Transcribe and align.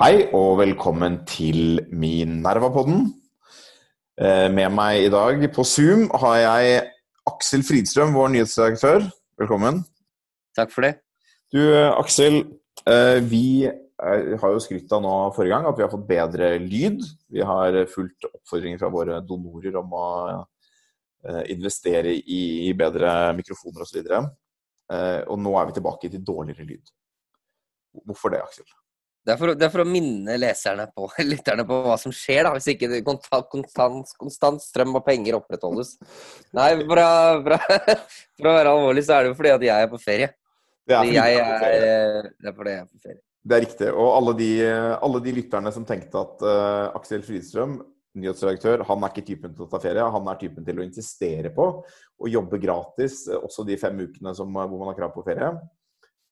Hei 0.00 0.22
og 0.32 0.54
velkommen 0.56 1.18
til 1.28 1.82
Minerva-podden. 1.92 3.10
Eh, 4.16 4.46
med 4.48 4.72
meg 4.72 5.02
i 5.04 5.10
dag 5.12 5.42
på 5.52 5.66
Zoom 5.68 6.06
har 6.22 6.38
jeg 6.40 6.78
Aksel 7.28 7.60
Fridstrøm, 7.60 8.14
vår 8.16 8.32
nyhetsredaktør. 8.32 9.04
Velkommen. 9.42 9.82
Takk 10.56 10.72
for 10.72 10.88
det. 10.88 10.94
Du, 11.52 11.60
Aksel. 11.76 12.40
Eh, 12.88 13.20
vi 13.28 13.68
har 14.00 14.56
jo 14.56 14.64
skrytt 14.64 14.96
av 14.96 15.04
nå 15.04 15.12
forrige 15.36 15.58
gang 15.58 15.68
at 15.68 15.76
vi 15.76 15.84
har 15.84 15.92
fått 15.92 16.08
bedre 16.08 16.54
lyd. 16.64 17.04
Vi 17.28 17.44
har 17.44 17.76
fulgt 17.92 18.30
oppfordringer 18.32 18.80
fra 18.80 18.88
våre 18.96 19.20
donorer 19.20 19.76
om 19.76 19.92
å 19.92 20.10
eh, 20.40 21.42
investere 21.52 22.16
i 22.16 22.72
bedre 22.72 23.34
mikrofoner 23.36 23.84
osv. 23.84 24.00
Og, 24.08 24.32
og 24.88 25.36
nå 25.44 25.58
er 25.60 25.68
vi 25.68 25.82
tilbake 25.82 26.08
til 26.08 26.24
dårligere 26.32 26.72
lyd. 26.78 26.96
Hvorfor 28.08 28.32
det, 28.32 28.40
Aksel? 28.40 28.72
Det 29.22 29.30
er, 29.30 29.38
for, 29.38 29.54
det 29.54 29.66
er, 29.68 29.70
for, 29.70 29.84
å 29.84 29.86
minne 29.86 30.34
leserne 30.40 30.88
på, 30.90 31.06
lytterne 31.32 31.64
på 31.66 31.76
hva 31.84 31.94
som 32.00 32.14
skjer, 32.14 32.42
da, 32.46 32.54
hvis 32.56 32.72
ikke 32.72 33.02
konstant, 33.06 33.46
konstant, 33.52 34.14
konstant 34.18 34.62
strøm 34.64 34.96
og 34.98 35.04
penger 35.06 35.38
opprettholdes. 35.38 35.94
Nei, 36.58 36.72
for 36.80 36.98
å, 36.98 37.10
for, 37.46 38.48
å, 38.48 38.54
være 38.56 38.72
alvorlig, 38.72 39.04
så 39.06 39.16
er 39.16 39.26
det 39.26 39.32
jo 39.32 39.36
fordi 39.38 39.52
at 39.54 39.66
jeg 39.68 39.86
er 39.86 39.92
på 39.92 40.00
ferie. 40.02 40.32
Det 40.90 40.96
er, 40.98 41.12
jeg 41.14 41.36
er, 41.38 41.68
er, 41.68 42.32
det 42.34 42.50
er 42.50 42.56
fordi 42.56 42.74
jeg 42.74 42.82
er 42.82 42.88
på 42.88 43.04
ferie. 43.04 43.20
Det 43.42 43.56
er 43.56 43.64
riktig. 43.64 43.90
Og 43.94 44.08
alle 44.16 44.34
de, 44.38 44.50
alle 45.02 45.20
de 45.22 45.34
lytterne 45.34 45.72
som 45.74 45.86
tenkte 45.86 46.18
at 46.18 46.42
uh, 46.46 46.98
Aksel 46.98 47.22
Fridstrøm, 47.26 47.76
nyhetsredaktør, 48.18 48.82
han 48.88 49.06
er 49.06 49.12
ikke 49.12 49.24
typen 49.26 49.54
til 49.54 49.64
å 49.64 49.68
ta 49.70 49.78
ferie. 49.82 50.08
Han 50.14 50.26
er 50.30 50.40
typen 50.40 50.66
til 50.66 50.82
å 50.82 50.84
insistere 50.84 51.50
på 51.54 51.68
å 51.82 52.30
jobbe 52.30 52.60
gratis 52.62 53.24
også 53.38 53.64
de 53.66 53.78
fem 53.80 54.02
ukene 54.02 54.34
som, 54.36 54.50
hvor 54.50 54.82
man 54.82 54.90
har 54.90 54.98
krav 54.98 55.14
på 55.14 55.24
ferie. 55.26 55.52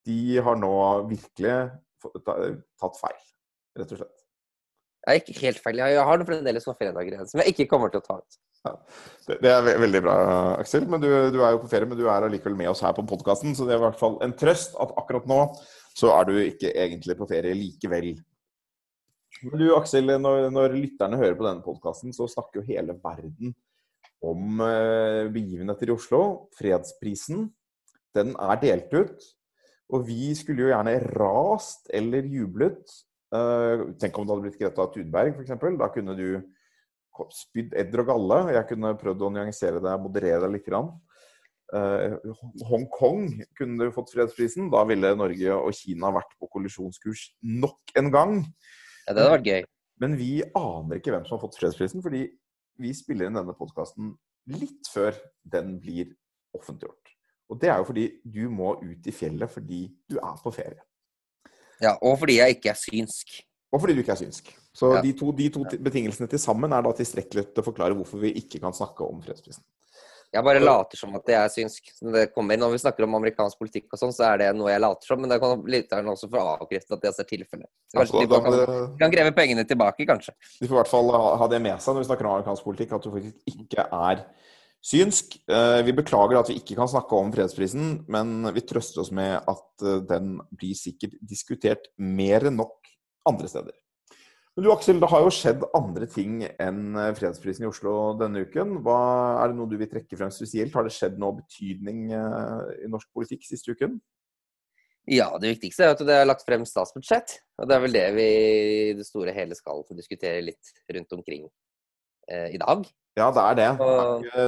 De 0.07 0.21
har 0.43 0.59
nå 0.59 0.75
virkelig 1.09 1.55
tatt 2.01 3.01
feil, 3.01 3.19
rett 3.81 3.95
og 3.95 4.03
slett. 4.03 4.17
Jeg 5.01 5.17
er 5.17 5.23
ikke 5.23 5.41
helt 5.47 5.61
feil. 5.65 5.81
Jeg 5.81 6.07
har 6.11 6.23
fremdeles 6.29 6.67
noen 6.69 6.77
fredager 6.77 7.17
igjen 7.17 7.29
som 7.31 7.41
jeg 7.41 7.55
ikke 7.55 7.69
kommer 7.71 7.93
til 7.93 8.03
å 8.03 8.07
ta 8.07 8.19
ut. 8.21 8.41
Ja, 8.61 8.73
det, 9.25 9.37
det, 9.41 9.53
er 9.55 9.81
veldig 9.81 10.03
bra, 10.05 10.15
Aksel. 10.61 10.85
Men 10.93 11.01
du, 11.01 11.09
du, 11.33 11.39
er 11.41 11.55
jo 11.55 11.63
på 11.63 11.71
ferie, 11.73 11.89
men 11.89 11.97
du 11.97 12.05
er 12.05 12.27
allikevel 12.27 12.59
med 12.59 12.69
oss 12.73 12.83
her 12.85 12.93
på 12.97 13.07
podkasten. 13.09 13.55
Så 13.57 13.65
det 13.65 13.77
er 13.77 13.81
i 13.81 13.85
hvert 13.87 14.01
fall 14.01 14.19
en 14.25 14.35
trøst 14.37 14.77
at 14.83 14.93
akkurat 15.01 15.29
nå 15.31 15.41
så 15.97 16.13
er 16.15 16.29
du 16.29 16.35
ikke 16.43 16.75
egentlig 16.77 17.17
på 17.19 17.29
ferie 17.31 17.57
likevel. 17.57 18.13
Men 19.47 19.63
du 19.63 19.71
Aksel, 19.73 20.13
når, 20.21 20.51
når 20.53 20.77
lytterne 20.77 21.19
hører 21.21 21.39
på 21.39 21.47
denne 21.47 21.65
podkasten, 21.65 22.13
så 22.13 22.29
snakker 22.29 22.61
jo 22.61 22.69
hele 22.69 22.97
verden 23.01 23.55
om 24.21 24.61
eh, 24.67 25.31
begivenheter 25.33 25.89
i 25.89 25.95
Oslo. 25.95 26.23
Fredsprisen, 26.59 27.49
den 28.17 28.35
er 28.37 28.61
delt 28.61 28.93
ut. 28.93 29.31
Og 29.91 30.07
vi 30.07 30.31
skulle 30.39 30.67
jo 30.67 30.71
gjerne 30.73 30.97
rast 31.17 31.91
eller 31.95 32.27
jublet. 32.31 32.83
Uh, 33.31 33.91
tenk 34.01 34.17
om 34.19 34.27
det 34.27 34.35
hadde 34.35 34.47
blitt 34.47 34.59
Greta 34.61 34.87
Thunberg, 34.95 35.37
f.eks. 35.37 35.55
Da 35.79 35.91
kunne 35.95 36.17
du 36.19 36.27
spydd 37.35 37.75
edder 37.79 38.05
og 38.05 38.11
galle. 38.15 38.41
Jeg 38.57 38.69
kunne 38.71 38.97
prøvd 38.99 39.27
å 39.27 39.33
nyansere 39.35 39.83
deg, 39.83 40.03
moderere 40.03 40.47
deg 40.47 40.57
litt. 40.57 40.71
Uh, 41.71 42.17
Hongkong 42.67 43.29
kunne 43.59 43.91
du 43.91 43.95
fått 43.95 44.15
fredsprisen. 44.15 44.71
Da 44.73 44.85
ville 44.89 45.13
Norge 45.19 45.59
og 45.59 45.75
Kina 45.77 46.13
vært 46.15 46.33
på 46.41 46.51
kollisjonskurs 46.55 47.29
nok 47.43 47.95
en 47.99 48.11
gang. 48.15 48.41
Ja, 49.07 49.15
Det 49.15 49.23
hadde 49.23 49.37
vært 49.37 49.53
gøy. 49.53 49.63
Men 50.01 50.17
vi 50.17 50.33
aner 50.57 50.97
ikke 50.97 51.13
hvem 51.13 51.27
som 51.29 51.37
har 51.37 51.45
fått 51.45 51.59
fredsprisen, 51.61 52.01
fordi 52.03 52.25
vi 52.81 52.93
spiller 52.97 53.29
inn 53.29 53.37
denne 53.37 53.55
podkasten 53.57 54.15
litt 54.51 54.89
før 54.89 55.17
den 55.53 55.75
blir 55.83 56.15
offentliggjort. 56.57 57.13
Og 57.51 57.59
det 57.61 57.71
er 57.73 57.81
jo 57.81 57.89
fordi 57.89 58.07
du 58.23 58.45
må 58.53 58.77
ut 58.79 59.11
i 59.11 59.15
fjellet 59.15 59.51
fordi 59.51 59.83
du 60.11 60.19
er 60.21 60.39
på 60.43 60.53
ferie. 60.55 60.81
Ja, 61.81 61.97
og 61.97 62.19
fordi 62.21 62.39
jeg 62.39 62.59
ikke 62.59 62.71
er 62.73 62.79
synsk. 62.79 63.41
Og 63.73 63.83
fordi 63.83 63.97
du 63.97 64.03
ikke 64.05 64.15
er 64.15 64.21
synsk. 64.21 64.53
Så 64.77 64.95
ja. 64.95 65.03
de, 65.03 65.13
to, 65.19 65.33
de 65.35 65.49
to, 65.51 65.65
betingelsene 65.83 66.29
til 66.31 66.41
sammen 66.43 66.73
er 66.73 66.85
da 66.87 66.93
tilstrekkelig 66.95 67.49
til 67.51 67.63
å 67.63 67.67
forklare 67.67 67.97
hvorfor 67.99 68.23
vi 68.23 68.35
ikke 68.39 68.61
kan 68.63 68.75
snakke 68.77 69.07
om 69.07 69.23
fredsprisen. 69.25 69.65
Jeg 70.31 70.47
bare 70.47 70.61
later 70.63 70.95
som 70.95 71.15
at 71.19 71.27
jeg 71.27 71.39
er 71.41 71.51
synsk. 71.51 71.89
Det 72.15 72.29
kommer, 72.31 72.59
når 72.61 72.77
vi 72.77 72.79
snakker 72.85 73.03
om 73.03 73.17
amerikansk 73.19 73.59
politikk 73.59 73.89
og 73.97 73.99
sånn, 73.99 74.13
så 74.15 74.29
er 74.29 74.37
det 74.45 74.51
noe 74.55 74.71
jeg 74.71 74.83
later 74.85 75.11
som, 75.11 75.19
men 75.19 75.33
det 75.33 75.41
kan 75.43 75.65
lytteren 75.75 76.11
også 76.13 76.29
få 76.31 76.43
avkrefte 76.53 76.95
at 76.95 77.03
det 77.03 77.11
er 77.11 77.27
tilfellet. 77.33 77.71
Så 77.91 77.99
kanskje 77.99 78.21
de 78.23 78.29
kan, 78.31 78.95
kan, 79.01 79.15
kreve 79.17 79.33
pengene 79.35 79.65
tilbake, 79.67 80.07
kanskje. 80.07 80.37
De 80.61 80.69
får 80.69 80.77
i 80.77 80.79
hvert 80.79 80.93
fall 80.93 81.11
ha 81.11 81.51
det 81.51 81.59
med 81.65 81.83
seg 81.83 81.97
når 81.97 82.05
vi 82.05 82.11
snakker 82.13 82.29
om 82.29 82.37
amerikansk 82.37 82.69
politikk, 82.69 82.95
at 82.95 83.09
du 83.09 83.11
faktisk 83.17 83.57
ikke 83.57 83.89
er 83.91 84.23
synsk. 84.85 85.37
Eh, 85.51 85.81
vi 85.87 85.95
beklager 85.97 86.41
at 86.41 86.51
vi 86.51 86.59
ikke 86.61 86.77
kan 86.79 86.91
snakke 86.91 87.19
om 87.19 87.33
fredsprisen, 87.35 88.05
men 88.11 88.49
vi 88.55 88.65
trøster 88.67 89.03
oss 89.05 89.13
med 89.15 89.37
at 89.39 89.85
eh, 89.87 90.01
den 90.09 90.39
blir 90.51 90.79
sikkert 90.79 91.19
diskutert 91.21 91.91
mer 91.97 92.49
enn 92.49 92.59
nok 92.61 92.91
andre 93.29 93.51
steder. 93.53 93.77
Men 94.57 94.67
du 94.67 94.73
Aksel, 94.73 94.99
det 94.99 95.09
har 95.13 95.23
jo 95.23 95.33
skjedd 95.33 95.67
andre 95.79 96.09
ting 96.11 96.41
enn 96.51 96.97
eh, 96.99 97.13
fredsprisen 97.19 97.67
i 97.67 97.71
Oslo 97.71 98.15
denne 98.21 98.47
uken. 98.47 98.81
Hva, 98.87 99.01
er 99.43 99.53
det 99.53 99.61
noe 99.61 99.71
du 99.71 99.77
vil 99.81 99.91
trekke 99.91 100.19
frem 100.19 100.33
spesielt? 100.35 100.75
Har 100.77 100.89
det 100.89 100.97
skjedd 100.97 101.21
noe 101.21 101.39
betydning 101.43 102.09
i 102.11 102.91
norsk 102.91 103.13
politikk 103.17 103.47
siste 103.47 103.77
uken? 103.77 104.01
Ja, 105.11 105.31
det 105.41 105.57
viktigste 105.57 105.87
er 105.87 105.95
at 105.95 106.03
det 106.07 106.15
er 106.15 106.29
lagt 106.29 106.45
frem 106.47 106.63
statsbudsjett. 106.69 107.39
Og 107.59 107.69
det 107.69 107.77
er 107.77 107.83
vel 107.85 107.97
det 107.97 108.07
vi 108.15 108.27
i 108.91 108.97
det 108.99 109.07
store 109.09 109.33
hele 109.35 109.57
skal 109.59 109.83
diskutere 109.97 110.43
litt 110.45 110.73
rundt 110.93 111.17
omkring 111.17 111.47
eh, 112.31 112.53
i 112.55 112.61
dag. 112.61 112.85
Ja, 113.19 113.27
det 113.35 113.43
er 113.43 113.57
det. 113.59 113.69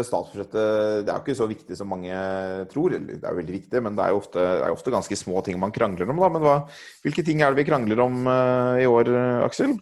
Statsbudsjettet 0.07 1.03
det 1.03 1.11
er 1.11 1.17
jo 1.17 1.23
ikke 1.25 1.35
så 1.35 1.49
viktig 1.51 1.77
som 1.79 1.89
mange 1.91 2.15
tror. 2.71 2.95
Det 2.95 3.19
er 3.19 3.35
jo 3.35 3.41
veldig 3.41 3.57
viktig, 3.57 3.81
men 3.83 3.97
det 3.99 4.05
er 4.05 4.13
jo 4.15 4.21
ofte, 4.21 4.43
er 4.43 4.75
ofte 4.75 4.93
ganske 4.95 5.19
små 5.19 5.43
ting 5.45 5.59
man 5.61 5.75
krangler 5.75 6.11
om. 6.13 6.21
Da. 6.23 6.29
Men 6.31 6.45
hva, 6.45 6.59
hvilke 7.03 7.25
ting 7.27 7.43
er 7.43 7.51
det 7.51 7.63
vi 7.63 7.67
krangler 7.69 8.05
om 8.05 8.23
uh, 8.29 8.79
i 8.79 8.87
år, 8.87 9.11
Aksel? 9.49 9.75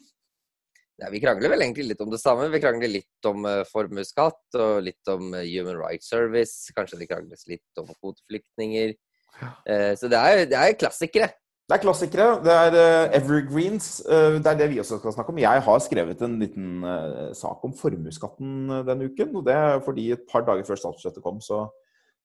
Ja, 1.00 1.10
vi 1.12 1.20
krangler 1.20 1.52
vel 1.52 1.64
egentlig 1.64 1.90
litt 1.90 2.00
om 2.04 2.10
det 2.12 2.22
samme. 2.22 2.48
Vi 2.52 2.62
krangler 2.62 2.92
litt 2.92 3.28
om 3.28 3.44
uh, 3.44 3.60
formuesskatt 3.68 4.58
og 4.60 4.80
litt 4.88 5.12
om 5.12 5.28
uh, 5.36 5.44
Human 5.44 5.76
Rights 5.80 6.08
Service. 6.12 6.72
Kanskje 6.76 7.02
det 7.02 7.10
krangles 7.12 7.44
litt 7.52 7.82
om 7.82 7.92
kvoteflyktninger. 7.92 8.96
Ja. 9.40 9.48
så 9.96 10.08
det 10.10 10.18
er, 10.18 10.40
det 10.50 10.56
er 10.58 10.74
klassikere. 10.76 11.28
Det 11.70 11.76
er 11.76 11.82
klassikere. 11.84 12.30
Det 12.42 12.50
er 12.50 12.74
uh, 12.74 13.12
evergreens. 13.14 14.00
Uh, 14.02 14.40
det 14.42 14.48
er 14.50 14.56
det 14.58 14.66
vi 14.72 14.80
også 14.82 14.96
skal 14.98 15.12
snakke 15.14 15.30
om. 15.30 15.38
Jeg 15.38 15.62
har 15.62 15.82
skrevet 15.84 16.22
en 16.26 16.32
liten 16.40 16.82
uh, 16.82 17.28
sak 17.30 17.62
om 17.62 17.76
formuesskatten 17.78 18.72
denne 18.88 19.06
uken. 19.06 19.36
og 19.38 19.44
Det 19.46 19.54
er 19.54 19.78
fordi 19.84 20.08
et 20.10 20.24
par 20.32 20.42
dager 20.48 20.66
før 20.66 20.80
statsbudsjettet 20.80 21.22
kom, 21.22 21.38
så, 21.38 21.60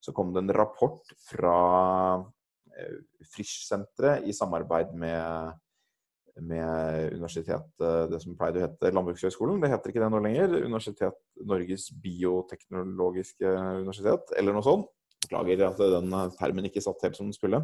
så, 0.02 0.16
kom 0.18 0.34
det 0.34 0.42
en 0.42 0.56
rapport 0.58 1.14
fra 1.30 1.60
Frisch-senteret 3.36 4.26
i 4.26 4.34
samarbeid 4.34 4.98
med, 4.98 5.54
med 6.42 7.14
universitet, 7.14 7.70
det 8.10 8.24
som 8.24 8.34
pleide 8.36 8.64
å 8.64 8.66
hete 8.66 8.92
Landbrukshøgskolen. 8.98 9.62
Det 9.62 9.70
heter 9.76 9.94
ikke 9.94 10.02
det 10.08 10.10
nå 10.12 10.26
lenger. 10.26 10.58
Universitet 10.66 11.22
Norges 11.46 11.92
bioteknologiske 12.02 13.54
universitet, 13.86 14.34
eller 14.42 14.58
noe 14.58 14.66
sånt. 14.66 14.90
Beklager 15.26 15.62
at 15.66 15.80
den 15.80 16.12
termen 16.38 16.68
ikke 16.68 16.84
satt 16.84 17.02
helt 17.06 17.18
som 17.18 17.30
den 17.30 17.36
skulle. 17.36 17.62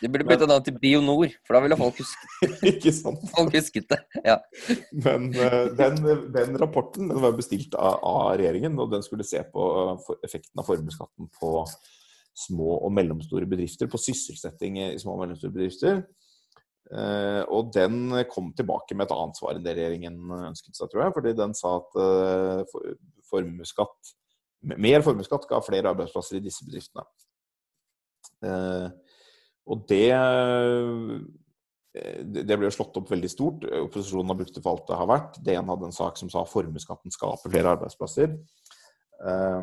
Du 0.00 0.06
burde 0.08 0.26
bytta 0.26 0.48
navn 0.48 0.64
til 0.64 0.76
BioNor, 0.80 1.34
for 1.44 1.56
da 1.56 1.62
ville 1.64 1.78
folk 1.80 1.98
husket 2.00 2.62
Ikke 2.72 2.92
sant? 2.94 3.24
Folk 3.36 3.56
husket 3.56 3.88
det, 3.90 3.98
ja. 4.24 4.38
Men 5.04 5.28
uh, 5.36 5.66
den, 5.78 6.00
den, 6.34 6.56
rapporten 6.62 7.10
den 7.12 7.20
var 7.22 7.36
bestilt 7.36 7.76
av, 7.76 7.98
av, 8.00 8.32
regjeringen, 8.40 8.78
og 8.80 8.94
den 8.94 9.04
skulle 9.04 9.26
se 9.28 9.42
på 9.52 9.68
uh, 9.92 10.14
effekten 10.24 10.62
av 10.62 10.68
formuesskatten 10.68 11.28
på 11.40 11.52
små 12.46 12.78
og 12.78 12.92
mellomstore 12.96 13.48
bedrifter, 13.48 13.90
på 13.92 14.00
sysselsetting 14.00 14.80
i 14.80 14.90
små 15.00 15.18
og 15.18 15.26
mellomstore 15.26 15.52
bedrifter. 15.54 16.04
Uh, 16.92 17.42
og 17.52 17.70
den 17.76 18.24
kom 18.32 18.50
tilbake 18.56 18.96
med 18.96 19.06
et 19.06 19.14
annet 19.16 19.38
svar 19.38 19.56
enn 19.56 19.64
det 19.64 19.76
regjeringen 19.78 20.18
ønsket 20.48 20.76
seg, 20.76 20.90
tror 20.92 21.06
jeg. 21.06 21.16
Fordi 21.18 21.36
den 21.38 21.54
sa 21.56 21.76
at 21.78 22.00
uh, 22.00 22.82
formuesskatt 23.28 24.16
mer 24.62 25.04
formuesskatt 25.04 25.46
ga 25.50 25.60
flere 25.64 25.92
arbeidsplasser 25.92 26.38
i 26.38 26.44
disse 26.44 26.66
bedriftene. 26.66 27.04
Eh, 28.46 28.88
og 29.70 29.86
det 29.90 30.08
eh, 30.14 31.22
det 31.92 32.56
ble 32.56 32.70
slått 32.72 32.96
opp 32.96 33.10
veldig 33.12 33.28
stort. 33.28 33.66
Opposisjonen 33.82 34.32
har 34.32 34.38
brukt 34.38 34.54
det 34.56 34.62
for 34.64 34.72
alt 34.72 34.86
det 34.88 34.96
har 34.96 35.08
vært. 35.10 35.34
DN 35.44 35.68
hadde 35.68 35.90
en 35.90 35.92
sak 35.92 36.16
som 36.16 36.30
sa 36.32 36.40
at 36.40 36.48
formuesskatten 36.48 37.12
skaper 37.12 37.52
flere 37.52 37.74
arbeidsplasser. 37.76 38.32
Eh, 39.28 39.60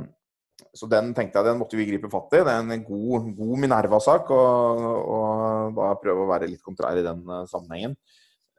så 0.77 0.89
den 0.91 1.09
tenkte 1.17 1.39
jeg 1.39 1.47
den 1.47 1.57
måtte 1.57 1.79
vi 1.79 1.87
gripe 1.89 2.11
fatt 2.13 2.35
i. 2.37 2.43
Det 2.45 2.53
er 2.53 2.61
en 2.61 2.85
god, 2.85 3.31
god 3.33 3.63
Minerva-sak, 3.63 4.29
og, 4.35 4.85
og, 5.15 5.73
da 5.79 5.89
prøve 6.03 6.25
å 6.25 6.29
være 6.29 6.51
litt 6.51 6.61
kontrær 6.61 6.99
i 6.99 7.05
den 7.07 7.23
sammenhengen. 7.49 7.97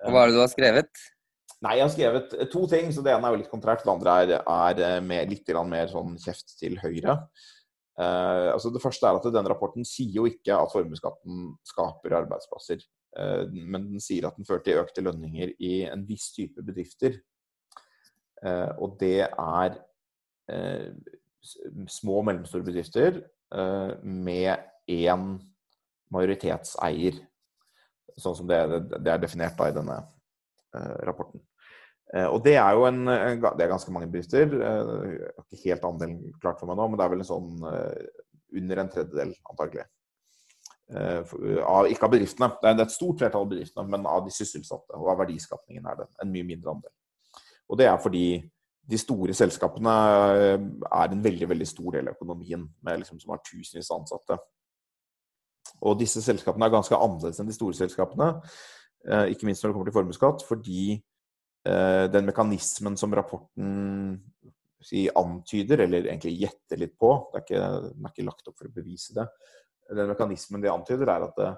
Og 0.02 0.16
hva 0.16 0.24
er 0.24 0.32
det 0.32 0.38
du 0.38 0.42
har 0.42 0.50
skrevet? 0.50 1.04
Nei, 1.60 1.76
jeg 1.76 1.84
har 1.84 1.92
skrevet 1.92 2.34
to 2.52 2.64
ting. 2.70 2.88
så 2.92 3.02
Det 3.04 3.12
ene 3.12 3.28
er 3.28 3.34
jo 3.34 3.40
litt 3.42 3.52
kontrært. 3.52 3.82
Det 3.84 3.92
andre 3.92 4.16
er, 4.22 4.30
er 4.40 4.84
eh, 4.86 5.00
med 5.04 5.32
litt 5.32 5.48
mer 5.68 5.90
sånn 5.92 6.16
kjeft 6.20 6.56
til 6.60 6.78
høyre. 6.80 7.18
Uh, 8.00 8.54
altså 8.54 8.70
det 8.72 8.80
første 8.80 9.04
er 9.04 9.18
at 9.18 9.26
Denne 9.28 9.50
rapporten 9.50 9.84
sier 9.84 10.14
jo 10.14 10.22
ikke 10.24 10.54
at 10.56 10.72
formuesskatten 10.72 11.50
skaper 11.68 12.14
arbeidsplasser. 12.22 12.80
Uh, 13.12 13.44
men 13.52 13.90
den 13.90 14.00
sier 14.00 14.24
at 14.28 14.38
den 14.38 14.48
fører 14.48 14.64
til 14.64 14.80
økte 14.80 15.04
lønninger 15.04 15.52
i 15.60 15.82
en 15.90 16.06
viss 16.08 16.30
type 16.32 16.64
bedrifter. 16.64 17.18
Uh, 18.40 18.72
og 18.80 18.96
det 19.02 19.26
er 19.28 19.80
små 21.86 22.16
og 22.18 22.24
mellomstore 22.26 22.64
bedrifter 22.66 23.20
med 24.02 24.64
én 24.90 25.28
majoritetseier. 26.10 27.20
Sånn 28.18 28.34
som 28.34 28.50
det, 28.50 28.58
det 28.98 29.12
er 29.12 29.22
definert 29.22 29.54
da 29.60 29.68
i 29.70 29.76
denne 29.76 30.00
rapporten. 31.06 31.44
Og 32.10 32.40
det 32.42 32.56
er 32.58 32.74
jo 32.74 32.86
en, 32.88 33.04
det 33.06 33.62
er 33.62 33.70
ganske 33.70 33.92
mange 33.94 34.08
bedrifter. 34.10 34.50
Har 34.50 35.44
ikke 35.44 35.68
helt 35.68 35.84
andelen 35.86 36.32
klart 36.42 36.58
for 36.58 36.66
meg 36.66 36.80
nå, 36.80 36.88
men 36.90 36.98
det 36.98 37.04
er 37.04 37.12
vel 37.12 37.22
en 37.22 37.28
sånn 37.28 37.50
under 38.58 38.80
en 38.82 38.90
tredjedel, 38.90 39.34
antagelig. 39.52 39.84
Av, 40.90 41.86
ikke 41.86 42.08
av 42.08 42.14
bedriftene, 42.16 42.48
det 42.58 42.72
er 42.72 42.82
et 42.82 42.94
stort 42.96 43.20
flertall 43.20 43.44
av 43.46 43.52
bedriftene, 43.52 43.86
men 43.92 44.08
av 44.10 44.24
de 44.26 44.34
sysselsatte 44.34 44.98
og 44.98 45.12
av 45.12 45.20
verdiskapningen 45.22 45.86
er 45.86 46.00
det 46.00 46.08
en 46.24 46.32
mye 46.32 46.48
mindre 46.48 46.74
andel. 46.74 46.94
Og 47.70 47.78
det 47.78 47.86
er 47.86 48.02
fordi 48.02 48.24
de 48.90 48.98
store 48.98 49.34
selskapene 49.36 49.92
er 49.92 51.12
en 51.12 51.22
veldig 51.22 51.48
veldig 51.52 51.68
stor 51.68 51.94
del 51.94 52.08
av 52.08 52.16
økonomien, 52.16 52.64
liksom, 52.88 53.20
som 53.22 53.34
har 53.34 53.42
tusenvis 53.46 53.90
av 53.92 54.00
ansatte. 54.00 54.38
Og 55.86 55.98
disse 56.00 56.22
selskapene 56.24 56.66
er 56.66 56.74
ganske 56.74 56.96
annerledes 56.96 57.38
enn 57.40 57.48
de 57.48 57.56
store 57.56 57.76
selskapene, 57.78 58.32
eh, 59.06 59.30
ikke 59.32 59.46
minst 59.48 59.62
når 59.62 59.70
det 59.70 59.76
kommer 59.76 59.90
til 59.90 59.98
formuesskatt, 59.98 60.44
fordi 60.48 60.82
eh, 60.96 61.04
den 61.60 62.24
mekanismen 62.24 62.94
som 62.96 63.12
rapporten 63.12 64.14
si, 64.80 65.02
antyder, 65.12 65.82
eller 65.84 66.06
egentlig 66.08 66.38
gjetter 66.40 66.80
litt 66.80 66.94
på, 67.00 67.10
det 67.32 67.40
er 67.40 67.44
ikke, 67.44 67.64
den 67.90 68.06
er 68.06 68.14
ikke 68.14 68.28
lagt 68.28 68.48
opp 68.48 68.56
for 68.60 68.70
å 68.70 68.74
bevise 68.74 69.16
det, 69.18 69.26
den 69.90 70.08
mekanismen 70.12 70.62
de 70.62 70.70
antyder, 70.72 71.10
er 71.12 71.26
at 71.26 71.36
det, 71.36 71.50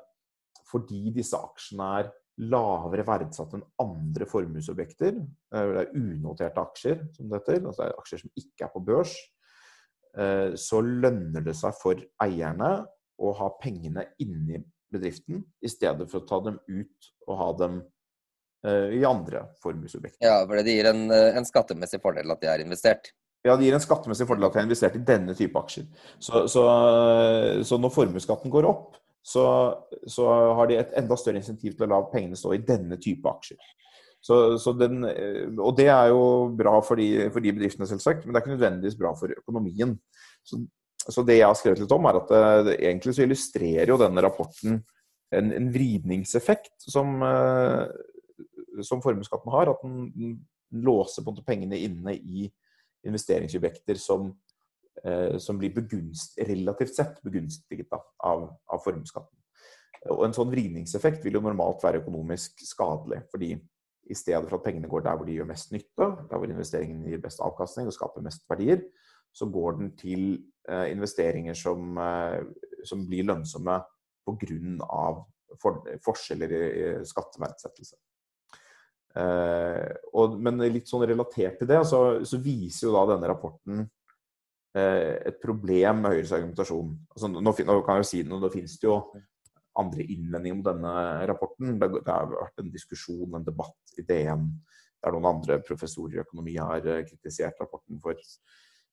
fordi 0.70 1.12
disse 1.14 1.38
aksjene 1.38 1.88
er 2.00 2.10
lavere 2.48 3.04
verdsatt 3.06 3.54
enn 3.54 3.64
andre 3.84 4.26
formuesobjekter, 4.26 5.20
eh, 5.20 5.70
det 5.76 5.84
er 5.84 5.94
unoterte 6.00 6.64
aksjer, 6.64 7.06
som 7.14 7.28
det 7.28 7.42
heter, 7.42 7.62
altså 7.62 7.84
det 7.84 7.88
er 7.90 8.02
aksjer 8.02 8.24
som 8.24 8.42
ikke 8.42 8.66
er 8.66 8.74
på 8.74 8.84
børs, 8.90 9.14
så 10.60 10.82
lønner 10.84 11.40
det 11.40 11.54
seg 11.56 11.72
for 11.80 11.96
eierne 12.20 12.66
å 13.16 13.30
ha 13.38 13.46
pengene 13.62 14.02
inni 14.20 14.58
bedriften, 14.92 15.40
i 15.64 15.70
stedet 15.72 16.04
for 16.10 16.20
å 16.20 16.26
ta 16.28 16.40
dem 16.44 16.58
ut 16.68 17.08
og 17.24 17.38
ha 17.38 17.46
dem 17.62 17.78
i 18.70 19.02
andre 19.04 19.46
formuesobjekter. 19.62 20.22
Ja, 20.22 20.40
for 20.46 20.58
det 20.58 20.76
gir 20.76 20.86
en, 20.90 21.04
eh, 21.10 21.36
en, 21.38 21.46
skattemessig 21.48 21.98
fordel 22.02 22.30
at 22.30 22.42
de 22.42 22.50
er 22.52 22.64
investert? 22.64 23.12
Ja, 23.42 23.56
det 23.56 23.66
gir 23.66 23.74
en 23.74 23.82
skattemessig 23.82 24.26
fordel 24.28 24.46
at 24.46 24.54
de 24.54 24.62
er 24.62 24.68
investert 24.68 24.98
i 24.98 25.04
denne 25.06 25.34
type 25.34 25.58
aksjer. 25.58 25.88
Så, 26.22 26.44
så, 26.50 26.64
så 27.66 27.78
når 27.82 27.94
formuesskatten 27.94 28.52
går 28.54 28.68
opp, 28.70 28.98
så, 29.22 29.44
så, 30.10 30.26
har 30.58 30.70
de 30.70 30.78
et 30.78 30.94
enda 30.98 31.18
større 31.18 31.38
insentiv 31.38 31.76
til 31.76 31.86
å 31.86 31.90
la 31.90 32.02
pengene 32.10 32.38
stå 32.38 32.54
i 32.54 32.62
denne 32.66 32.98
type 33.02 33.26
aksjer. 33.30 33.58
Den, 34.78 35.02
eh, 35.10 35.48
og 35.58 35.74
det 35.78 35.88
er 35.90 36.12
jo 36.14 36.22
bra 36.58 36.76
for 36.86 37.02
de, 37.02 37.26
for 37.34 37.42
de, 37.42 37.54
bedriftene, 37.54 37.90
selvsagt, 37.90 38.22
men 38.24 38.34
det 38.34 38.40
er 38.40 38.46
ikke 38.46 38.54
nødvendigvis 38.54 38.98
bra 39.00 39.14
for 39.18 39.34
økonomien. 39.34 39.98
Så 40.46 40.62
så 41.02 41.24
det 41.26 41.40
jeg 41.40 41.48
har 41.48 41.56
skrevet 41.58 41.80
litt 41.82 41.92
om, 41.94 42.04
er 42.06 42.18
at 42.20 42.28
det, 42.30 42.74
eh, 42.76 42.88
egentlig 42.92 43.16
så 43.16 43.24
illustrerer 43.24 43.90
jo 43.90 43.98
denne 43.98 44.22
rapporten 44.22 44.76
en, 45.34 45.48
en 45.56 45.70
vridningseffekt 45.74 46.86
som, 46.86 47.16
som 48.80 49.02
formuesskatten 49.04 49.52
har. 49.52 49.72
At 49.72 49.84
den, 49.84 50.40
låser 50.72 51.26
pengene 51.44 51.76
inne 51.76 52.14
i 52.16 52.46
investeringsobjekter 53.04 53.98
som, 54.00 54.30
eh, 55.04 55.38
som 55.38 55.58
blir 55.58 55.74
begunst, 55.74 56.38
relativt 56.38 56.94
sett 56.94 57.22
begunstiget 57.22 57.90
da, 57.90 58.00
av, 58.24 58.46
av 58.66 58.80
formuesskatten. 58.84 59.38
Og 60.10 60.24
en 60.26 60.34
sånn 60.34 60.50
vridningseffekt 60.50 61.22
vil 61.24 61.36
jo 61.38 61.44
normalt 61.44 61.82
være 61.84 62.00
økonomisk 62.02 62.64
skadelig. 62.66 63.22
fordi 63.30 63.52
i 64.10 64.14
stedet 64.14 64.48
for 64.48 64.58
at 64.58 64.64
pengene 64.64 64.88
går 64.90 65.04
der 65.04 65.16
hvor 65.16 65.26
de 65.26 65.36
gjør 65.36 65.46
mest 65.46 65.72
nytte, 65.72 66.08
der 66.30 66.38
hvor 66.38 66.50
investeringen 66.50 67.04
gir 67.06 67.20
best 67.22 67.40
avkastning 67.40 67.86
og 67.86 67.94
skaper 67.94 68.24
mest 68.24 68.42
verdier, 68.50 68.82
så 69.32 69.46
går 69.46 69.76
den 69.78 69.92
til 69.96 70.24
eh, 70.68 70.90
investeringer 70.90 71.54
som, 71.54 71.98
eh, 71.98 72.42
som 72.84 73.06
blir 73.06 73.28
lønnsomme 73.28 73.80
pga. 74.26 75.12
For, 75.60 75.84
forskjeller 76.00 76.52
i, 76.56 76.60
i 76.80 76.84
skatteverdsettelse. 77.04 77.96
Eh, 79.12 79.88
og, 80.16 80.38
men 80.40 80.62
litt 80.72 80.88
sånn 80.88 81.04
relatert 81.08 81.58
til 81.60 81.68
det, 81.68 81.82
så, 81.88 82.00
så 82.24 82.40
viser 82.40 82.88
jo 82.88 82.94
da 82.96 83.02
denne 83.12 83.28
rapporten 83.28 83.82
eh, 84.78 85.18
et 85.28 85.38
problem 85.42 86.02
med 86.04 86.16
Høyres 86.16 86.34
argumentasjon. 86.38 86.94
Altså, 87.12 87.30
nå, 87.32 87.42
nå, 87.44 87.78
kan 87.84 88.00
jeg 88.00 88.04
jo 88.04 88.10
si 88.10 88.22
det, 88.24 88.32
nå 88.32 88.52
finnes 88.52 88.78
det 88.80 88.88
jo 88.88 88.98
andre 89.82 90.04
innvendinger 90.04 90.58
mot 90.58 90.68
denne 90.68 90.96
rapporten. 91.28 91.76
Det, 91.80 91.90
det, 92.00 92.08
har 92.08 92.32
vært 92.32 92.64
en 92.64 92.72
diskusjon, 92.72 93.38
en 93.38 93.46
debatt 93.46 93.96
i 94.00 94.06
DN 94.08 94.50
der 95.02 95.14
noen 95.16 95.32
andre 95.32 95.56
professorer 95.66 96.20
i 96.20 96.22
økonomi 96.22 96.58
har 96.60 96.84
eh, 96.86 97.06
kritisert 97.08 97.60
rapporten 97.60 98.00
for 98.02 98.20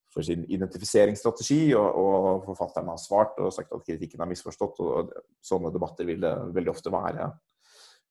for 0.10 0.26
sin 0.26 0.42
identifiseringsstrategi, 0.50 1.74
og, 1.78 1.98
og 2.02 2.46
forfatteren 2.48 2.90
har 2.90 2.98
svart 2.98 3.38
og 3.44 3.52
sagt 3.54 3.74
at 3.76 3.84
kritikken 3.86 4.24
er 4.24 4.32
misforstått. 4.32 4.80
og 4.82 5.12
Sånne 5.46 5.70
debatter 5.74 6.08
vil 6.10 6.24
det 6.24 6.32
veldig 6.56 6.74
ofte 6.74 6.94
være 6.94 7.28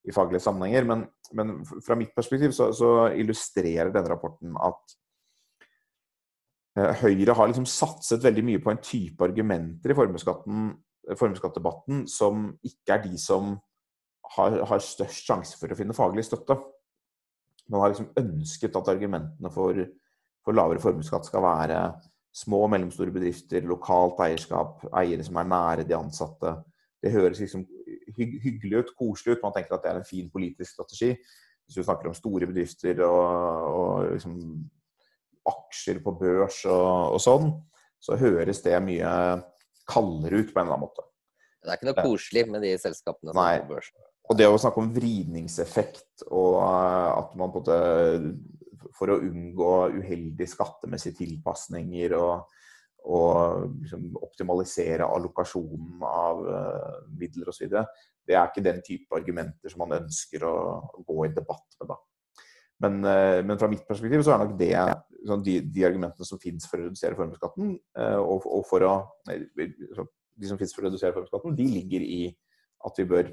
i 0.07 0.15
faglige 0.15 0.45
sammenhenger. 0.45 0.87
Men, 0.89 1.05
men 1.37 1.47
fra 1.85 1.97
mitt 1.99 2.15
perspektiv 2.17 2.55
så, 2.57 2.71
så, 2.77 2.89
illustrerer 3.19 3.93
denne 3.95 4.13
rapporten 4.13 4.57
at 4.63 4.97
eh, 6.79 7.05
Høyre 7.05 7.37
har 7.39 7.51
liksom 7.51 7.69
satset 7.69 8.25
veldig 8.25 8.45
mye 8.47 8.65
på 8.65 8.75
en 8.75 8.83
type 8.83 9.25
argumenter 9.25 9.95
i 9.95 9.99
formuesskattdebatten 9.99 12.05
som 12.11 12.51
ikke 12.67 12.97
er 12.97 13.07
de 13.09 13.21
som 13.21 13.57
har, 14.37 14.59
har, 14.69 14.85
størst 14.85 15.27
sjanse 15.27 15.61
for 15.61 15.73
å 15.73 15.79
finne 15.79 15.97
faglig 15.97 16.27
støtte. 16.29 16.59
Man 17.69 17.83
har 17.83 17.93
liksom 17.93 18.13
ønsket 18.17 18.77
at 18.77 18.93
argumentene 18.93 19.51
for 19.53 19.75
for 20.49 20.57
lavere 20.57 20.81
formuesskatt 20.81 21.27
skal 21.29 21.45
være 21.45 21.79
små 22.39 22.63
og 22.65 22.71
mellomstore 22.73 23.13
bedrifter, 23.13 23.67
lokalt 23.69 24.21
eierskap, 24.25 24.81
eiere 24.97 25.27
som 25.27 25.37
er 25.37 25.51
nære 25.51 25.85
de 25.85 25.97
ansatte. 25.97 26.55
Det 27.03 27.13
høres 27.13 27.43
liksom 27.43 27.67
hyggelig 28.17 28.83
ut, 28.83 28.95
koselig 28.99 29.37
ut. 29.37 29.45
Man 29.45 29.55
tenker 29.57 29.77
at 29.77 29.85
det 29.85 29.93
er 29.93 30.01
en 30.01 30.09
fin 30.09 30.31
politisk 30.33 30.73
strategi. 30.77 31.13
Hvis 31.69 31.77
du 31.77 31.85
snakker 31.85 32.09
om 32.09 32.17
store 32.17 32.49
bedrifter 32.49 33.03
og, 33.05 33.79
og 33.79 34.13
liksom 34.15 34.39
aksjer 35.49 36.01
på 36.05 36.15
børs 36.21 36.63
og, 36.69 37.15
og, 37.15 37.21
sånn, 37.23 37.51
så 38.01 38.17
høres 38.21 38.63
det 38.65 38.77
mye 38.85 39.13
kaldere 39.89 40.43
ut 40.43 40.53
på 40.53 40.61
en 40.61 40.67
eller 40.67 40.77
annen 40.77 40.87
måte. 40.87 41.05
Det 41.59 41.73
er 41.73 41.81
ikke 41.81 41.89
noe 41.91 42.05
koselig 42.07 42.45
med 42.49 42.65
de 42.65 42.75
selskapene 42.81 43.35
som 43.35 43.43
er 43.45 43.65
på 43.65 43.75
børs. 43.75 43.91
Og 44.29 44.37
det 44.37 44.49
å 44.49 44.61
snakke 44.61 44.83
om 44.83 44.93
vridningseffekt 44.93 46.27
og 46.29 46.59
at 46.61 47.35
man 47.41 47.53
på 47.53 47.63
en 47.63 47.69
måte 47.69 48.93
for 48.99 49.13
å 49.13 49.21
unngå 49.25 49.73
uheldige 49.99 50.51
skattemessige 50.53 51.21
tilpasninger 51.23 52.15
og, 52.19 52.49
og 53.07 53.69
liksom 53.79 54.11
optimalisere 54.21 55.07
allokasjonen 55.07 56.03
av 56.05 56.43
uh, 56.45 56.99
midler 57.19 57.51
osv. 57.53 57.71
Det 57.71 58.37
er 58.37 58.51
ikke 58.51 58.65
den 58.65 58.83
type 58.85 59.17
argumenter 59.17 59.73
som 59.73 59.85
man 59.85 59.97
ønsker 60.01 60.45
å, 60.49 60.55
å 60.99 61.05
gå 61.07 61.19
i 61.27 61.33
debatt 61.37 61.79
med. 61.79 61.93
da. 61.93 61.99
Men, 62.85 62.99
uh, 63.07 63.39
men, 63.45 63.57
fra 63.61 63.71
mitt 63.71 63.87
perspektiv 63.89 64.25
så 64.27 64.35
er 64.35 64.45
nok 64.45 64.57
det 64.61 64.73
sånn, 65.29 65.45
de, 65.47 65.59
de, 65.65 65.87
argumentene 65.89 66.29
som 66.29 66.43
finnes 66.43 66.67
for 66.69 66.81
å 66.81 66.89
redusere 66.89 67.19
formuesskatten, 67.19 67.75
uh, 67.99 68.21
og, 68.21 68.47
og, 68.47 68.65
for 68.69 68.87
å 68.87 68.95
De 70.39 70.47
som 70.47 70.59
finnes 70.59 70.75
for 70.75 70.85
å 70.85 70.91
redusere 70.91 71.15
formuesskatten, 71.17 71.57
de 71.59 71.67
ligger 71.79 72.05
i 72.05 72.23
at 72.87 73.01
vi 73.01 73.09
bør 73.11 73.33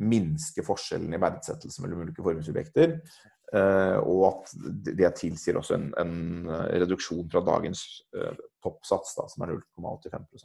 minske 0.00 0.64
forskjellen 0.64 1.12
i 1.14 1.20
verdsettelse 1.20 1.82
mellom 1.84 2.06
ulike 2.06 2.24
formuesobjekter. 2.24 2.96
Eh, 3.50 3.98
og 4.06 4.26
at 4.28 4.52
det 4.86 5.08
tilsier 5.18 5.58
også 5.58 5.74
en, 5.74 5.88
en 5.98 6.18
eh, 6.46 6.66
reduksjon 6.84 7.26
fra 7.32 7.40
dagens 7.42 7.82
uh, 8.14 8.36
toppsats, 8.62 9.16
da, 9.16 9.24
som 9.26 9.42
er 9.42 9.56
0,85 9.56 10.44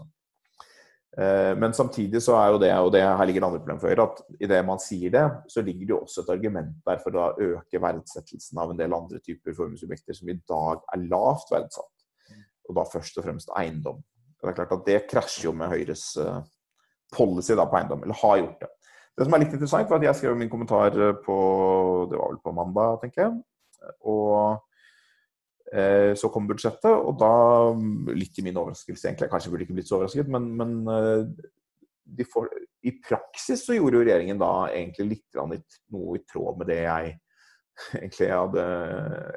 uh, 1.19 1.51
Men 1.61 1.75
samtidig 1.77 2.23
så 2.25 2.33
er 2.39 2.55
jo 2.55 2.61
det, 2.63 2.71
og 2.81 2.89
det 2.95 3.03
her 3.05 3.29
ligger 3.29 3.43
det 3.43 3.49
andre 3.51 3.61
problem 3.61 3.83
for 3.83 3.93
Høyre, 3.93 4.07
at 4.09 4.41
i 4.41 4.49
det 4.49 4.63
man 4.65 4.81
sier 4.81 5.13
det, 5.13 5.25
så 5.53 5.61
ligger 5.61 5.85
det 5.85 5.93
jo 5.93 6.01
også 6.01 6.25
et 6.25 6.33
argument 6.33 6.73
der 6.89 7.03
for 7.03 7.19
å 7.21 7.27
øke 7.51 7.83
verdsettelsen 7.83 8.63
av 8.63 8.73
en 8.73 8.81
del 8.81 8.97
andre 8.97 9.21
typer 9.21 9.53
formuesobjekter 9.59 10.17
som 10.17 10.33
i 10.33 10.39
dag 10.41 10.81
er 10.95 11.05
lavt 11.05 11.53
verdsatt. 11.53 11.93
Og 12.65 12.79
da 12.79 12.89
først 12.89 13.21
og 13.21 13.27
fremst 13.27 13.53
eiendom. 13.53 14.01
Det 14.41 14.49
er 14.49 14.57
klart 14.57 14.73
at 14.73 14.87
det 14.89 15.03
krasjer 15.11 15.51
jo 15.51 15.57
med 15.57 15.69
Høyres 15.69 16.15
policy 17.13 17.53
da 17.53 17.67
på 17.69 17.77
eiendom, 17.77 18.01
eller 18.01 18.17
har 18.23 18.41
gjort 18.41 18.65
det. 18.65 18.74
Det 19.15 19.25
som 19.25 19.35
er 19.35 19.45
litt 19.45 19.53
interessant, 19.55 19.89
var 19.89 20.01
at 20.01 20.09
jeg 20.09 20.19
skrev 20.19 20.37
min 20.37 20.51
kommentar 20.51 20.95
på 21.23 21.35
det 22.11 22.17
var 22.19 22.33
vel 22.33 22.39
på 22.43 22.53
mandag, 22.55 22.97
tenker 23.03 23.23
jeg. 23.23 23.37
Og 24.11 24.57
eh, 25.71 26.11
så 26.19 26.31
kom 26.33 26.49
budsjettet, 26.49 26.91
og 26.91 27.15
da, 27.21 27.31
litt 28.11 28.41
i 28.41 28.45
min 28.45 28.59
overraskelse 28.59 29.07
egentlig, 29.07 29.31
kanskje 29.31 29.53
burde 29.53 29.67
ikke 29.67 29.77
blitt 29.77 29.91
så 29.91 30.01
overrasket, 30.01 30.31
men, 30.35 30.49
men 30.59 30.75
eh, 30.91 32.25
får, 32.33 32.51
i 32.85 32.97
praksis 33.07 33.63
så 33.65 33.77
gjorde 33.77 34.01
jo 34.01 34.05
regjeringen 34.05 34.41
da 34.41 34.51
egentlig 34.67 35.07
litt 35.15 35.39
noe 35.95 36.19
i 36.19 36.25
tråd 36.27 36.59
med 36.59 36.69
det 36.73 36.81
jeg 36.83 37.15
egentlig 38.01 38.31
hadde 38.33 38.67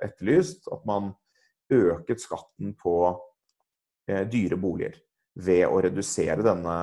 etterlyst. 0.09 0.69
At 0.75 0.83
man 0.89 1.13
øket 1.71 2.25
skatten 2.25 2.75
på 2.81 2.97
eh, 4.11 4.25
dyre 4.27 4.59
boliger 4.61 4.99
ved 5.39 5.65
å 5.71 5.79
redusere 5.85 6.43
denne 6.43 6.75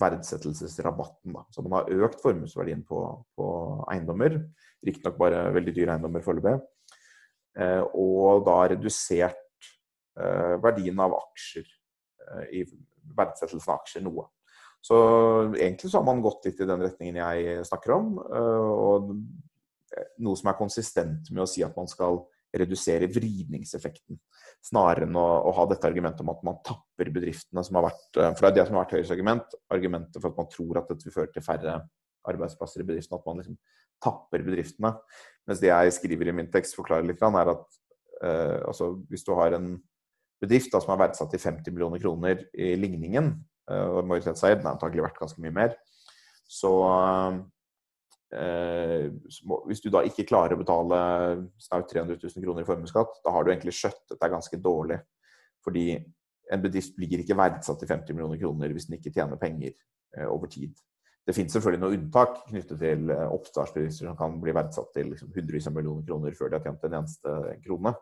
verdsettelsesrabatten. 0.00 1.32
Da. 1.32 1.44
Så 1.52 1.64
man 1.64 1.78
har 1.78 2.04
økt 2.06 2.20
formuesverdien 2.20 2.82
på, 2.88 3.00
på 3.36 3.46
eiendommer, 3.92 4.36
riktignok 4.84 5.16
bare 5.20 5.46
veldig 5.54 5.74
dyre 5.76 5.94
eiendommer 5.94 6.24
foreløpig, 6.24 6.58
eh, 7.56 7.80
og 7.96 8.44
da 8.48 8.58
redusert 8.74 9.70
eh, 10.20 10.58
verdien 10.62 11.00
av 11.00 11.16
aksjer 11.16 11.64
eh, 11.64 12.44
i 12.60 12.66
verdsettelsen 13.16 13.64
av 13.64 13.80
aksjer 13.80 14.04
noe. 14.04 14.28
Så 14.82 14.98
egentlig 15.54 15.92
så 15.92 16.00
har 16.00 16.08
man 16.08 16.22
gått 16.24 16.48
litt 16.48 16.60
i 16.60 16.66
den 16.66 16.82
retningen 16.82 17.20
jeg 17.20 17.66
snakker 17.68 17.92
om. 17.94 18.16
Og 18.18 19.12
noe 20.18 20.38
som 20.40 20.48
er 20.50 20.56
konsistent 20.58 21.30
med 21.30 21.44
å 21.44 21.46
si 21.46 21.62
at 21.62 21.76
man 21.78 21.86
skal 21.86 22.18
redusere 22.52 23.08
vridningseffekten, 23.08 24.18
snarere 24.64 25.06
enn 25.08 25.16
å, 25.16 25.24
å, 25.48 25.52
ha 25.56 25.66
dette 25.70 25.88
argumentet 25.88 26.20
om 26.24 26.32
at 26.34 26.42
man 26.46 26.58
tapper 26.66 27.10
bedriftene, 27.14 27.64
som 27.64 27.78
har 27.78 27.88
vært 27.88 28.18
For 28.18 28.44
det 28.44 28.50
er 28.50 28.56
det 28.58 28.66
som 28.68 28.76
har 28.76 28.84
vært 28.84 28.96
Høyres 28.98 29.12
argument. 29.14 29.56
Argumentet 29.72 30.20
for 30.20 30.32
at 30.32 30.40
man 30.42 30.50
tror 30.52 30.80
at 30.82 30.90
dette 30.92 31.08
vil 31.08 31.16
føre 31.16 31.32
til 31.32 31.46
færre 31.46 31.78
arbeidsplasser 32.28 32.82
i 32.82 32.88
bedriftene, 32.88 33.18
at 33.18 33.30
man 33.30 33.40
liksom 33.40 33.56
tapper 34.02 34.44
bedriftene. 34.46 34.92
Mens 35.48 35.62
det 35.62 35.70
jeg 35.70 35.94
skriver 35.98 36.30
i 36.30 36.36
min 36.36 36.50
tekst, 36.52 36.76
forklarer 36.78 37.06
litt, 37.08 37.22
er 37.22 37.52
at 37.54 37.64
eh, 38.22 38.58
altså, 38.68 38.92
hvis 39.10 39.26
du 39.26 39.32
har 39.38 39.56
en 39.58 39.72
bedrift 40.42 40.72
da, 40.74 40.82
som 40.82 40.94
er 40.94 41.02
verdsatt 41.04 41.32
til 41.32 41.42
50 41.42 41.74
millioner 41.74 42.02
kroner 42.02 42.44
i 42.52 42.74
ligningen, 42.78 43.32
eh, 43.70 43.86
og 43.86 44.06
majoritetseier, 44.10 44.58
den 44.58 44.68
er 44.68 44.74
antagelig 44.74 45.06
verdt 45.06 45.20
ganske 45.22 45.42
mye 45.42 45.56
mer, 45.58 45.76
så 46.50 46.72
eh, 46.88 47.42
hvis 48.32 49.82
du 49.84 49.90
da 49.92 50.00
ikke 50.08 50.24
klarer 50.24 50.56
å 50.56 50.60
betale 50.62 50.98
snaut 51.60 51.90
300 51.90 52.16
000 52.16 52.44
kroner 52.44 52.64
i 52.64 52.68
formuesskatt, 52.68 53.18
da 53.24 53.34
har 53.34 53.44
du 53.44 53.52
egentlig 53.52 53.74
skjøttet 53.76 54.16
deg 54.16 54.32
ganske 54.32 54.60
dårlig. 54.62 54.98
Fordi 55.64 55.86
en 56.52 56.62
bedrift 56.62 56.96
blir 56.96 57.22
ikke 57.22 57.36
verdsatt 57.38 57.82
til 57.82 57.90
50 57.90 58.16
millioner 58.16 58.40
kroner 58.40 58.72
hvis 58.72 58.88
den 58.88 58.98
ikke 58.98 59.12
tjener 59.14 59.40
penger 59.40 59.72
eh, 59.72 60.26
over 60.26 60.50
tid. 60.52 60.74
Det 61.22 61.36
finnes 61.36 61.54
selvfølgelig 61.54 61.82
noen 61.84 61.98
unntak 62.00 62.40
knyttet 62.48 62.80
til 62.82 63.12
eh, 63.14 63.28
oppstartsbedrifter 63.36 64.08
som 64.08 64.18
kan 64.18 64.40
bli 64.42 64.54
verdsatt 64.56 64.90
til 64.96 65.12
liksom, 65.12 65.30
hundrevis 65.36 65.68
av 65.70 65.76
millioner 65.76 66.06
kroner 66.08 66.36
før 66.38 66.50
de 66.50 66.58
har 66.58 66.66
tjent 66.66 66.88
en 66.88 66.98
eneste 66.98 67.36
krone. 67.66 67.94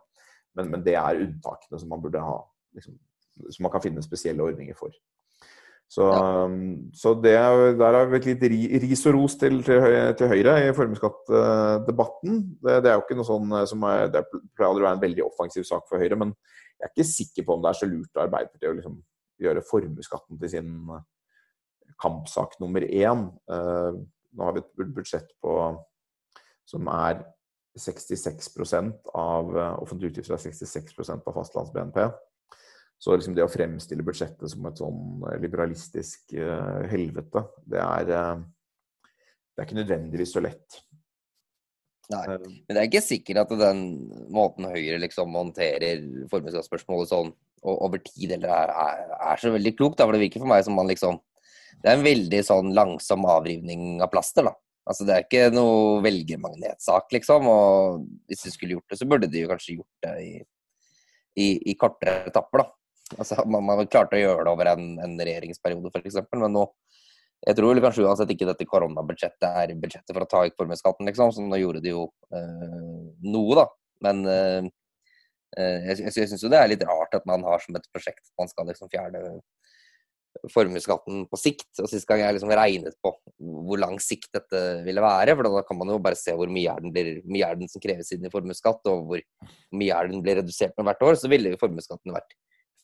Men, 0.56 0.70
men, 0.72 0.84
det 0.86 0.96
er 0.98 1.20
unntakene 1.26 1.78
som 1.78 1.92
man 1.92 2.02
burde 2.02 2.22
ha, 2.24 2.38
liksom, 2.74 2.96
som 3.46 3.66
man 3.66 3.74
kan 3.74 3.84
finne 3.84 4.02
spesielle 4.02 4.42
ordninger 4.42 4.78
for. 4.78 4.94
Så, 5.90 6.04
ja. 6.06 6.44
Um, 6.46 6.90
så 6.94 7.16
det, 7.18 7.32
der 7.80 7.96
har 7.96 8.10
vi 8.12 8.18
et 8.20 8.26
litt 8.28 8.44
ris 8.84 9.00
og 9.10 9.16
ros 9.16 9.34
til, 9.40 9.56
til, 9.66 9.82
til 10.14 10.30
Høyre 10.30 10.52
i 10.62 10.74
formuesskattdebatten. 10.76 12.36
Det, 12.62 12.76
det, 12.84 12.92
er 12.92 12.94
jo 12.94 13.02
ikke 13.02 13.16
noe 13.18 13.26
sånn 13.26 13.56
eh, 13.58 13.66
som 13.66 13.86
er, 13.88 14.04
det 14.14 14.22
pleier 14.30 14.68
aldri 14.68 14.84
å 14.84 14.86
være 14.86 14.98
en 15.00 15.02
veldig 15.02 15.24
offensiv 15.26 15.66
sak 15.66 15.88
for 15.90 15.98
Høyre, 15.98 16.20
men 16.20 16.30
jeg 16.78 16.86
er 16.86 16.94
ikke 16.94 17.08
sikker 17.10 17.48
på 17.48 17.56
om 17.56 17.64
det 17.64 17.72
er 17.72 17.80
så 17.80 17.90
lurt 17.90 18.14
av 18.14 18.28
Arbeiderpartiet 18.28 18.70
å 18.70 18.78
liksom 18.78 19.00
gjøre 19.42 19.66
formuesskatten 19.66 20.38
til 20.38 20.54
sin 20.54 20.70
kampsak 22.00 22.54
nummer 22.62 22.86
én. 22.86 23.26
Uh, 23.50 23.98
nå 24.30 24.46
har 24.46 24.54
vi 24.54 24.62
et 24.62 24.94
budsjett 24.94 25.34
på, 25.42 25.58
som 26.70 26.86
er 26.94 27.24
66% 27.74 29.10
av 29.18 29.50
offentlige 29.80 30.14
utgifter 30.14 30.38
er 30.38 30.46
66% 30.46 31.26
av 31.26 31.34
fastlands-BNP. 31.34 32.04
Så 33.00 33.16
liksom 33.16 33.36
det 33.36 33.46
å 33.46 33.50
fremstille 33.50 34.04
budsjettet 34.04 34.52
som 34.52 34.66
et 34.68 34.80
sånn 34.80 35.24
uh, 35.24 35.34
liberalistisk 35.40 36.34
helvete, 36.90 37.46
det 37.64 37.80
er, 37.80 38.10
det 38.10 39.62
er 39.62 39.68
ikke 39.68 39.80
nødvendigvis 39.80 40.34
så 40.36 40.42
lett. 40.44 40.80
Nei, 42.10 42.24
men 42.26 42.74
det 42.74 42.76
er 42.76 42.88
ikke 42.88 43.04
sikkert 43.06 43.44
at 43.44 43.52
den 43.60 43.82
måten 44.34 44.66
Høyre 44.66 44.98
liksom 44.98 45.36
håndterer 45.38 46.02
formuesskattspørsmålet 46.32 47.12
sånn 47.12 47.30
over 47.62 48.00
tid 48.02 48.32
eller 48.34 48.50
er, 48.50 48.72
er, 48.72 49.12
er, 49.14 49.38
så 49.38 49.52
veldig 49.54 49.72
klokt. 49.78 50.02
For 50.02 50.16
det 50.16 50.24
virker 50.24 50.42
for 50.42 50.50
meg 50.50 50.64
som 50.66 50.74
man 50.78 50.90
liksom 50.90 51.20
det 51.80 51.88
er 51.88 51.96
en 51.96 52.04
veldig 52.04 52.40
sånn 52.44 52.74
langsom 52.76 53.24
avrivning 53.30 54.02
av 54.04 54.10
plaster, 54.12 54.44
da. 54.48 54.52
Altså 54.90 55.06
Det 55.06 55.14
er 55.14 55.24
ikke 55.26 55.52
noe 55.54 56.00
velgermagnetsak, 56.04 57.08
liksom. 57.14 57.48
Og 57.48 58.02
hvis 58.28 58.44
de 58.46 58.52
skulle 58.54 58.76
gjort 58.76 58.90
det, 58.90 58.98
så 59.00 59.08
burde 59.08 59.30
de 59.30 59.44
jo 59.44 59.50
kanskje 59.52 59.76
gjort 59.78 60.06
det 60.06 60.14
i, 60.24 60.32
i, 61.40 61.48
i 61.72 61.76
kortere 61.80 62.26
etapper, 62.28 62.64
da. 62.64 62.68
Altså 63.18 63.42
Man, 63.50 63.64
man 63.66 63.88
klarte 63.90 64.18
å 64.18 64.22
gjøre 64.22 64.46
det 64.46 64.54
over 64.54 64.70
en, 64.72 64.90
en 65.02 65.16
regjeringsperiode, 65.18 65.90
f.eks. 65.90 66.20
Men 66.36 66.54
nå 66.54 66.66
Jeg 67.46 67.56
tror 67.58 67.80
kanskje 67.82 68.04
uansett 68.04 68.34
ikke 68.34 68.48
dette 68.50 68.68
koronabudsjettet 68.68 69.46
er 69.48 69.76
budsjettet 69.80 70.12
for 70.12 70.26
å 70.26 70.28
ta 70.28 70.42
ut 70.46 70.58
formuesskatten, 70.60 71.08
liksom. 71.08 71.32
Så 71.32 71.44
nå 71.46 71.60
gjorde 71.60 71.80
de 71.84 71.94
jo 71.94 72.04
øh, 72.36 73.06
noe, 73.24 73.56
da. 73.56 73.64
Men 74.04 74.20
øh, 74.28 74.68
jeg, 75.56 75.96
jeg, 76.04 76.12
jeg 76.20 76.28
syns 76.30 76.44
jo 76.44 76.50
det 76.52 76.60
er 76.60 76.68
litt 76.70 76.84
rart 76.86 77.16
at 77.16 77.24
man 77.26 77.42
har 77.48 77.64
som 77.64 77.78
et 77.78 77.88
prosjekt 77.90 78.22
at 78.22 78.36
man 78.38 78.52
skal 78.52 78.68
liksom 78.68 78.92
fjerne 78.92 79.40
formuesskatten 80.52 81.24
på 81.30 81.38
sikt. 81.40 81.70
Og 81.82 81.88
Sist 81.90 82.08
gang 82.08 82.22
jeg 82.22 82.36
liksom 82.36 82.52
regnet 82.54 82.96
på 83.02 83.12
hvor 83.40 83.80
lang 83.80 83.96
sikt 84.02 84.30
dette 84.36 84.60
ville 84.86 85.02
være. 85.04 85.34
For 85.36 85.48
da 85.48 85.64
kan 85.66 85.80
man 85.80 85.90
jo 85.92 85.98
bare 86.02 86.18
se 86.18 86.34
hvor 86.36 86.50
mye 86.52 86.76
er 86.76 86.84
den, 86.84 86.94
blir, 86.94 87.10
mye 87.26 87.48
er 87.48 87.58
den 87.60 87.70
som 87.70 87.82
kreves 87.82 88.12
inn 88.14 88.26
i 88.26 88.32
formuesskatt, 88.32 88.84
og 88.90 89.08
hvor 89.10 89.24
mye 89.80 89.96
er 89.96 90.12
den 90.12 90.22
blir 90.24 90.40
redusert 90.40 90.76
med 90.78 90.88
hvert 90.88 91.04
år. 91.08 91.18
Så 91.20 91.30
ville 91.32 91.56
formuesskatten 91.60 92.14
vært 92.14 92.36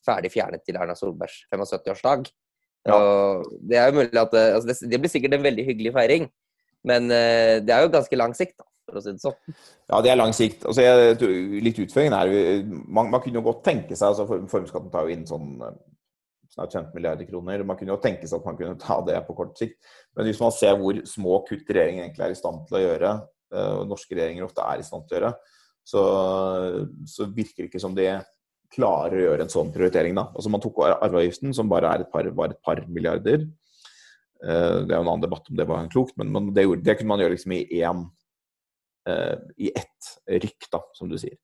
ferdig 0.06 0.32
fjernet 0.34 0.64
til 0.66 0.78
Erna 0.78 0.96
Solbergs 0.98 1.42
75-årsdag. 1.52 2.30
Ja. 2.86 2.96
Det 3.66 3.78
er 3.80 3.90
jo 3.90 3.98
mulig 3.98 4.20
at 4.20 4.34
altså 4.38 4.68
det, 4.70 4.76
det, 4.92 5.00
blir 5.02 5.10
sikkert 5.10 5.34
en 5.34 5.46
veldig 5.46 5.66
hyggelig 5.66 5.92
feiring, 5.96 6.28
men 6.86 7.10
uh, 7.10 7.58
det 7.66 7.75
er 7.75 7.82
jo 7.82 7.92
ganske 7.96 8.18
lang 8.20 8.36
sikt, 8.38 8.54
da, 8.60 8.68
for 8.86 9.00
å 9.00 9.02
si 9.02 9.16
det 9.16 9.25
sånn. 9.25 9.56
Ja, 9.90 9.98
det 10.06 10.12
er 10.12 10.20
lang 10.20 10.34
sikt. 10.36 10.62
Altså, 10.62 10.84
jeg, 10.86 11.18
litt 11.66 11.82
utføringen 11.82 12.14
er 12.14 12.62
man, 12.70 13.10
man 13.10 13.18
kunne 13.25 13.40
jo 13.40 13.46
godt 13.48 13.64
tenke 13.66 13.98
seg 13.98 14.12
altså 14.12 14.28
Formuesskatten 14.28 14.92
tar 14.92 15.08
jo 15.08 15.16
inn 15.16 15.26
sånn 15.26 15.56
snart 16.56 16.72
15 16.72 16.94
milliarder 16.94 17.28
kroner. 17.28 17.64
Man 17.68 17.76
kunne 17.78 17.92
jo 17.92 18.00
tenke 18.02 18.28
seg 18.28 18.40
at 18.40 18.48
man 18.48 18.56
kunne 18.58 18.78
ta 18.80 18.98
det 19.06 19.18
på 19.26 19.36
kort 19.36 19.58
sikt. 19.60 19.76
Men 20.16 20.28
hvis 20.28 20.40
man 20.40 20.54
ser 20.54 20.78
hvor 20.80 21.02
små 21.08 21.42
kutt 21.48 21.68
regjeringen 21.68 22.06
egentlig 22.06 22.26
er 22.26 22.32
i 22.32 22.38
stand 22.38 22.64
til 22.68 22.78
å 22.78 22.82
gjøre, 22.84 23.12
eh, 23.52 23.75
og 23.80 23.90
norske 23.90 24.16
regjeringer 24.16 24.46
ofte 24.46 24.64
er 24.64 24.80
i 24.80 24.86
stand 24.86 25.06
til 25.06 25.18
å 25.18 25.20
gjøre, 25.20 25.34
så, 25.86 26.02
så 27.06 27.28
virker 27.30 27.62
det 27.62 27.68
ikke 27.70 27.82
som 27.82 27.94
de 27.94 28.08
klarer 28.73 29.18
å 29.18 29.25
gjøre 29.28 29.46
en 29.46 29.52
sånn 29.52 29.73
prioritering. 29.75 30.16
da. 30.18 30.28
Altså 30.35 30.52
Man 30.52 30.62
tok 30.64 30.82
arveavgiften, 30.87 31.54
som 31.56 31.70
bare 31.70 31.94
et 32.00 32.11
par, 32.12 32.28
var 32.37 32.54
et 32.54 32.62
par 32.64 32.82
milliarder. 32.88 33.46
Eh, 34.42 34.76
det 34.85 34.92
er 34.92 34.99
jo 34.99 35.04
en 35.04 35.12
annen 35.14 35.26
debatt 35.26 35.50
om 35.50 35.58
det 35.58 35.68
var 35.68 35.88
klokt, 35.92 36.16
men 36.16 36.52
det, 36.54 36.66
det 36.85 36.99
kunne 36.99 37.14
man 37.14 37.25
gjøre 37.25 37.37
liksom 37.37 37.56
i 37.56 37.64
én 37.80 38.06
Eh, 39.08 39.38
i 39.56 39.68
ett 39.70 40.06
rykk, 40.26 40.66
da, 40.70 40.80
som 40.92 41.06
du 41.08 41.14
sier. 41.18 41.37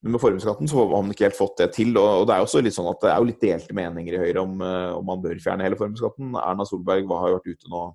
Men 0.00 0.14
med 0.14 0.20
formuesskatten 0.22 0.68
så 0.70 0.84
har 0.84 1.02
man 1.02 1.10
ikke 1.10 1.26
helt 1.26 1.38
fått 1.38 1.56
det 1.58 1.72
til. 1.74 1.90
Og, 1.98 2.28
det 2.28 2.36
er 2.36 2.44
også 2.44 2.62
litt 2.62 2.76
sånn 2.76 2.90
at 2.92 3.00
det 3.02 3.10
er 3.10 3.16
jo 3.18 3.26
litt 3.26 3.40
delte 3.42 3.74
meninger 3.74 4.14
i 4.14 4.20
Høyre 4.22 4.44
om, 4.44 4.60
eh, 4.62 4.90
om 4.94 5.08
man 5.08 5.24
bør 5.24 5.40
fjerne 5.42 5.66
hele 5.66 5.78
formuesskatten. 5.80 6.36
Erna 6.38 6.66
Solberg 6.68 7.10
har 7.10 7.32
jo 7.32 7.40
vært 7.40 7.50
ute 7.56 7.72
nå 7.72 7.88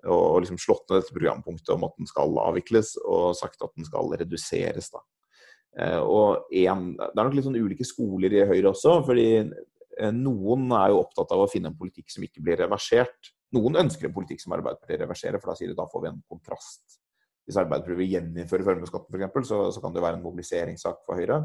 og 0.00 0.38
liksom 0.40 0.56
slått 0.56 0.86
ned 0.88 1.02
dette 1.02 1.12
programpunktet 1.12 1.74
om 1.74 1.82
at 1.84 1.98
den 1.98 2.08
skal 2.08 2.38
avvikles, 2.40 2.94
og 3.02 3.34
sagt 3.36 3.60
at 3.60 3.74
den 3.76 3.84
skal 3.84 4.14
reduseres. 4.14 4.88
da. 4.94 5.02
Eh, 5.78 6.00
og 6.00 6.50
en, 6.50 6.86
Det 6.96 7.10
er 7.14 7.26
nok 7.26 7.36
litt 7.36 7.46
sånn 7.46 7.60
ulike 7.60 7.86
skoler 7.86 8.32
i 8.34 8.46
Høyre 8.46 8.72
også. 8.72 9.00
fordi 9.06 9.28
Noen 10.16 10.70
er 10.72 10.94
jo 10.94 11.02
opptatt 11.02 11.32
av 11.34 11.42
å 11.42 11.50
finne 11.50 11.68
en 11.68 11.76
politikk 11.76 12.08
som 12.08 12.24
ikke 12.24 12.40
blir 12.40 12.56
reversert. 12.62 13.34
Noen 13.52 13.82
ønsker 13.82 14.08
en 14.08 14.14
politikk 14.14 14.40
som 14.40 14.54
Arbeiderpartiet 14.56 15.02
reverserer, 15.02 15.42
for 15.42 15.52
da 15.52 15.58
sier 15.58 15.68
de 15.68 15.76
da 15.76 15.84
får 15.90 16.04
vi 16.04 16.08
en 16.08 16.22
kontrast 16.30 17.00
hvis 17.50 17.58
Arbeiderpartiet 17.58 17.98
vil 17.98 18.12
gjeninnføre 18.14 18.66
formuesskatten 18.66 19.16
f.eks., 19.16 19.48
så, 19.48 19.60
så 19.74 19.82
kan 19.82 19.94
det 19.94 20.04
være 20.04 20.20
en 20.20 20.24
mobiliseringssak 20.24 21.02
for 21.06 21.18
Høyre. 21.18 21.40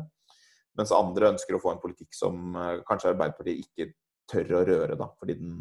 Mens 0.78 0.92
andre 0.94 1.32
ønsker 1.34 1.58
å 1.58 1.62
få 1.64 1.72
en 1.74 1.82
politikk 1.82 2.14
som 2.14 2.58
uh, 2.58 2.82
kanskje 2.88 3.14
Arbeiderpartiet 3.14 3.64
ikke 3.64 3.94
tør 4.30 4.60
å 4.60 4.66
røre, 4.68 4.98
da, 5.00 5.08
fordi 5.18 5.38
den, 5.40 5.56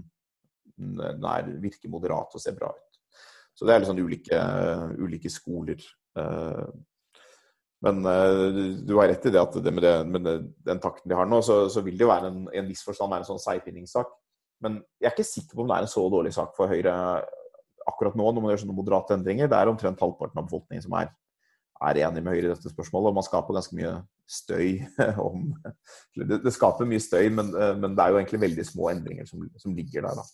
den 0.77 1.29
er, 1.31 1.49
virker 1.63 1.93
moderat 1.93 2.35
og 2.37 2.43
ser 2.43 2.57
bra 2.59 2.73
ut. 2.75 3.01
Så 3.55 3.65
det 3.65 3.75
er 3.75 3.81
litt 3.81 3.89
sånn 3.89 4.03
ulike, 4.03 4.41
ulike 4.99 5.31
skoler. 5.33 5.81
Uh, 6.19 6.67
men 7.85 8.01
du 8.87 8.95
har 8.97 9.11
rett 9.11 9.27
i 9.29 9.33
det 9.35 9.41
at 9.41 9.57
det 9.61 9.73
med, 9.75 9.85
det, 9.85 9.95
med 10.09 10.51
den 10.65 10.81
takten 10.83 11.11
de 11.11 11.17
har 11.19 11.29
nå, 11.29 11.43
så, 11.45 11.65
så 11.73 11.83
vil 11.85 11.99
det 11.99 12.07
jo 12.07 12.11
være 12.13 12.31
en, 12.33 12.45
en 12.49 12.71
viss 12.71 12.85
forstand 12.87 13.13
være 13.13 13.27
en 13.27 13.33
sånn 13.35 13.43
seigpinningssak. 13.43 14.13
Men 14.65 14.79
jeg 15.03 15.11
er 15.11 15.17
ikke 15.17 15.27
sikker 15.29 15.59
på 15.59 15.65
om 15.65 15.71
det 15.71 15.77
er 15.77 15.87
en 15.87 15.93
så 15.93 16.05
dårlig 16.13 16.33
sak 16.37 16.55
for 16.57 16.71
Høyre 16.71 16.95
akkurat 17.89 18.17
nå, 18.17 18.31
når 18.31 18.41
man 18.41 18.53
gjør 18.53 18.65
sånne 18.65 18.77
moderate 18.79 19.17
endringer, 19.17 19.51
det 19.51 19.59
er 19.59 19.71
omtrent 19.71 20.01
halvparten 20.01 20.41
av 20.41 20.49
befolkningen 20.49 20.87
som 20.87 20.97
er, 20.99 21.11
er 21.85 22.01
enig 22.07 22.23
med 22.25 22.33
Høyre 22.33 22.49
i 22.49 22.53
dette 22.55 22.73
spørsmålet. 22.73 23.11
Og 23.11 23.19
man 23.19 23.27
skaper 23.27 23.59
ganske 23.59 23.77
mye 23.77 23.93
støy 24.25 24.81
om 25.27 25.51
Det, 26.17 26.41
det 26.47 26.55
skaper 26.55 26.89
mye 26.89 27.03
støy, 27.03 27.29
men, 27.35 27.53
eh, 27.53 27.75
men, 27.77 27.97
det 27.97 28.05
er 28.05 28.15
jo 28.15 28.21
egentlig 28.23 28.45
veldig 28.47 28.67
små 28.71 28.91
endringer 28.95 29.29
som, 29.29 29.45
som 29.61 29.77
ligger 29.77 30.07
der, 30.07 30.23
da. 30.23 30.27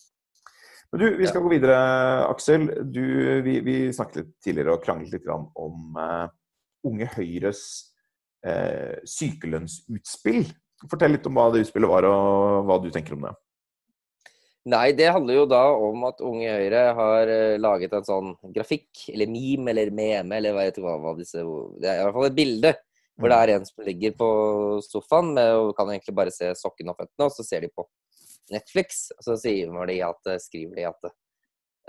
Men 0.91 1.03
du, 1.03 1.07
vi 1.21 1.27
skal 1.27 1.39
ja. 1.39 1.45
gå 1.45 1.51
videre, 1.53 1.81
Aksel. 2.27 2.65
Du, 2.91 3.03
vi, 3.47 3.61
vi, 3.63 3.75
snakket 3.95 4.25
litt 4.25 4.31
tidligere 4.43 4.75
og 4.75 4.83
kranglet 4.83 5.13
litt 5.15 5.29
om 5.31 5.99
uh, 5.99 6.27
Unge 6.87 7.09
Høyres 7.15 7.63
eh, 8.47 8.99
sykelønnsutspill. 9.09 10.45
Fortell 10.89 11.17
litt 11.17 11.29
om 11.29 11.37
hva 11.37 11.51
det 11.53 11.65
utspillet 11.65 11.91
var, 11.91 12.09
og 12.09 12.67
hva 12.69 12.81
du 12.81 12.91
tenker 12.95 13.17
om 13.17 13.29
det. 13.29 13.35
Nei, 14.71 14.91
det 14.93 15.09
handler 15.09 15.39
jo 15.39 15.47
da 15.49 15.63
om 15.73 16.03
at 16.05 16.21
Unge 16.25 16.51
Høyre 16.53 16.83
har 16.97 17.31
uh, 17.33 17.57
laget 17.61 17.95
en 17.97 18.05
sånn 18.05 18.35
grafikk, 18.53 19.07
eller 19.13 19.31
meme, 19.33 19.73
eller 19.73 19.93
meme, 19.93 20.37
eller 20.37 20.53
hva 20.53 20.67
hva, 20.85 20.97
hva 21.01 21.15
disse 21.17 21.41
Det 21.81 21.89
er 21.89 22.03
i 22.03 22.05
hvert 22.05 22.17
fall 22.19 22.29
et 22.29 22.37
bilde 22.37 22.75
hvor 23.21 23.29
det 23.29 23.37
mm. 23.37 23.43
er 23.43 23.53
en 23.55 23.67
som 23.69 23.85
ligger 23.85 24.13
på 24.17 24.29
sofaen 24.87 25.35
med, 25.37 25.55
og 25.61 25.75
kan 25.77 25.91
egentlig 25.93 26.17
bare 26.17 26.33
se 26.33 26.49
sokken 26.57 26.89
og 26.93 26.97
føttene, 26.97 27.27
og 27.27 27.35
så 27.35 27.45
ser 27.45 27.67
de 27.67 27.73
på 27.73 27.85
Netflix. 28.55 29.03
Og 29.19 29.27
så 29.27 29.37
sier 29.43 29.75
de 29.91 29.99
at, 30.07 30.31
eh, 30.33 30.41
skriver 30.41 30.79
de 30.79 30.87
at 30.89 31.11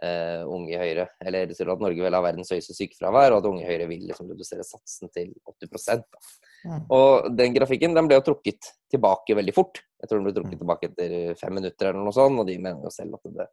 uh, 0.04 0.44
Unge 0.50 0.78
Høyre 0.82 1.08
Eller 1.24 1.50
det 1.50 1.58
at 1.62 1.84
Norge 1.84 2.04
vil 2.04 2.18
ha 2.18 2.22
verdens 2.24 2.52
høyeste 2.54 2.76
sykefravær, 2.78 3.34
og 3.34 3.42
at 3.42 3.50
Unge 3.50 3.66
Høyre 3.68 3.88
vil 3.90 4.06
liksom 4.10 4.30
redusere 4.32 4.66
satsen 4.68 5.12
til 5.16 5.32
80 5.48 6.04
da. 6.04 6.24
Mm. 6.66 6.84
Og 6.94 7.32
den 7.34 7.56
grafikken 7.58 7.98
den 7.98 8.10
ble 8.10 8.20
jo 8.20 8.28
trukket 8.32 8.74
tilbake 8.92 9.38
veldig 9.38 9.56
fort. 9.56 9.82
Jeg 10.02 10.10
tror 10.10 10.22
den 10.22 10.30
ble 10.30 10.36
trukket 10.38 10.58
mm. 10.58 10.62
tilbake 10.62 10.92
etter 10.92 11.40
fem 11.40 11.58
minutter 11.58 11.90
eller 11.90 12.06
noe 12.06 12.16
sånt, 12.16 12.42
og 12.42 12.50
de 12.50 12.60
mener 12.62 12.86
jo 12.86 12.94
selv 12.94 13.18
at 13.18 13.34
det 13.40 13.50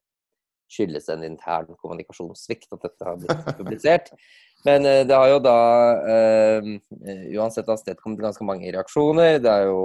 skyldes 0.69 1.09
en 1.13 1.25
intern 1.25 1.71
kommunikasjonssvikt 1.81 2.75
at 2.77 2.85
dette 2.85 3.07
har 3.09 3.17
blitt 3.21 3.49
publisert. 3.61 4.13
Men 4.67 4.87
eh, 4.87 5.05
det 5.07 5.17
har 5.17 5.31
jo 5.33 5.39
da 5.43 5.59
øh, 6.15 6.69
uansett 7.39 7.71
avstedkommet 7.71 8.25
ganske 8.27 8.47
mange 8.47 8.71
reaksjoner. 8.75 9.39
Det 9.43 9.53
er 9.53 9.69
jo 9.69 9.81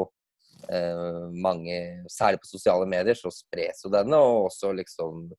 øh, 0.68 1.28
mange, 1.46 1.80
særlig 2.12 2.42
på 2.42 2.52
sosiale 2.52 2.90
medier, 2.90 3.18
så 3.18 3.32
spres 3.34 3.86
jo 3.86 3.94
denne. 3.94 4.18
Og 4.18 4.50
også 4.50 4.74
liksom 4.76 5.30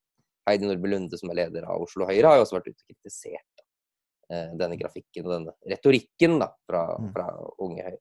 Heidi 0.47 0.67
Nordby 0.69 0.89
Lunde, 0.93 1.19
som 1.19 1.31
er 1.31 1.35
leder 1.45 1.65
av 1.65 1.81
Oslo 1.83 2.07
Høyre, 2.07 2.27
har 2.29 2.37
jo 2.37 2.45
også 2.45 2.59
vært 2.59 2.69
ute 2.73 2.83
og 2.83 2.89
kritisert 2.95 3.63
da, 4.31 4.57
denne 4.57 4.77
grafikken 4.81 5.27
og 5.27 5.33
denne 5.39 5.53
retorikken 5.71 6.39
da, 6.41 6.49
fra, 6.69 6.83
Mm. 6.99 7.13
fra 7.15 7.27
Unge 7.61 7.83
Høyre. 7.83 7.99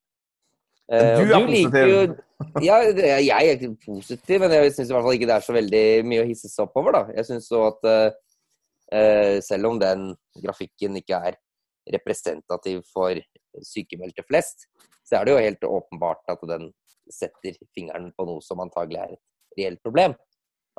Men 0.90 1.00
Eh, 1.00 1.16
du 1.16 1.24
er 1.24 1.40
du 1.40 1.46
positiv. 1.48 1.88
jo- 1.88 2.62
ja, 2.62 2.78
jeg 3.20 3.30
er 3.30 3.56
ikke 3.56 3.78
positiv, 3.86 4.40
men 4.42 4.52
jeg 4.52 4.72
syns 4.74 4.90
i 4.90 4.94
hvert 4.94 5.04
fall 5.04 5.14
ikke 5.16 5.28
det 5.32 5.36
er 5.38 5.46
så 5.48 5.54
veldig 5.56 6.06
mye 6.06 6.24
å 6.24 6.28
hisse 6.28 6.50
seg 6.52 6.64
opp 6.68 6.76
over. 6.78 6.92
da. 6.92 7.04
Jeg 7.16 7.26
synes 7.26 7.48
så 7.48 7.68
at 7.68 7.86
eh, 7.86 8.12
eh, 8.92 9.40
selv 9.40 9.66
om 9.68 9.80
den 9.80 10.16
grafikken 10.44 10.96
ikke 11.00 11.16
er 11.30 11.38
representativ 11.92 12.84
for 12.94 13.16
sykemeldte 13.62 14.24
flest, 14.28 14.68
så 15.06 15.20
er 15.22 15.26
det 15.26 15.34
jo 15.34 15.44
helt 15.44 15.62
åpenbart 15.62 16.24
at 16.28 16.40
den 16.48 16.74
setter 17.10 17.56
fingeren 17.76 18.12
på 18.18 18.26
noe 18.26 18.42
som 18.42 18.60
antagelig 18.60 19.00
er 19.00 19.14
et 19.14 19.20
reelt 19.58 19.82
problem. 19.84 20.16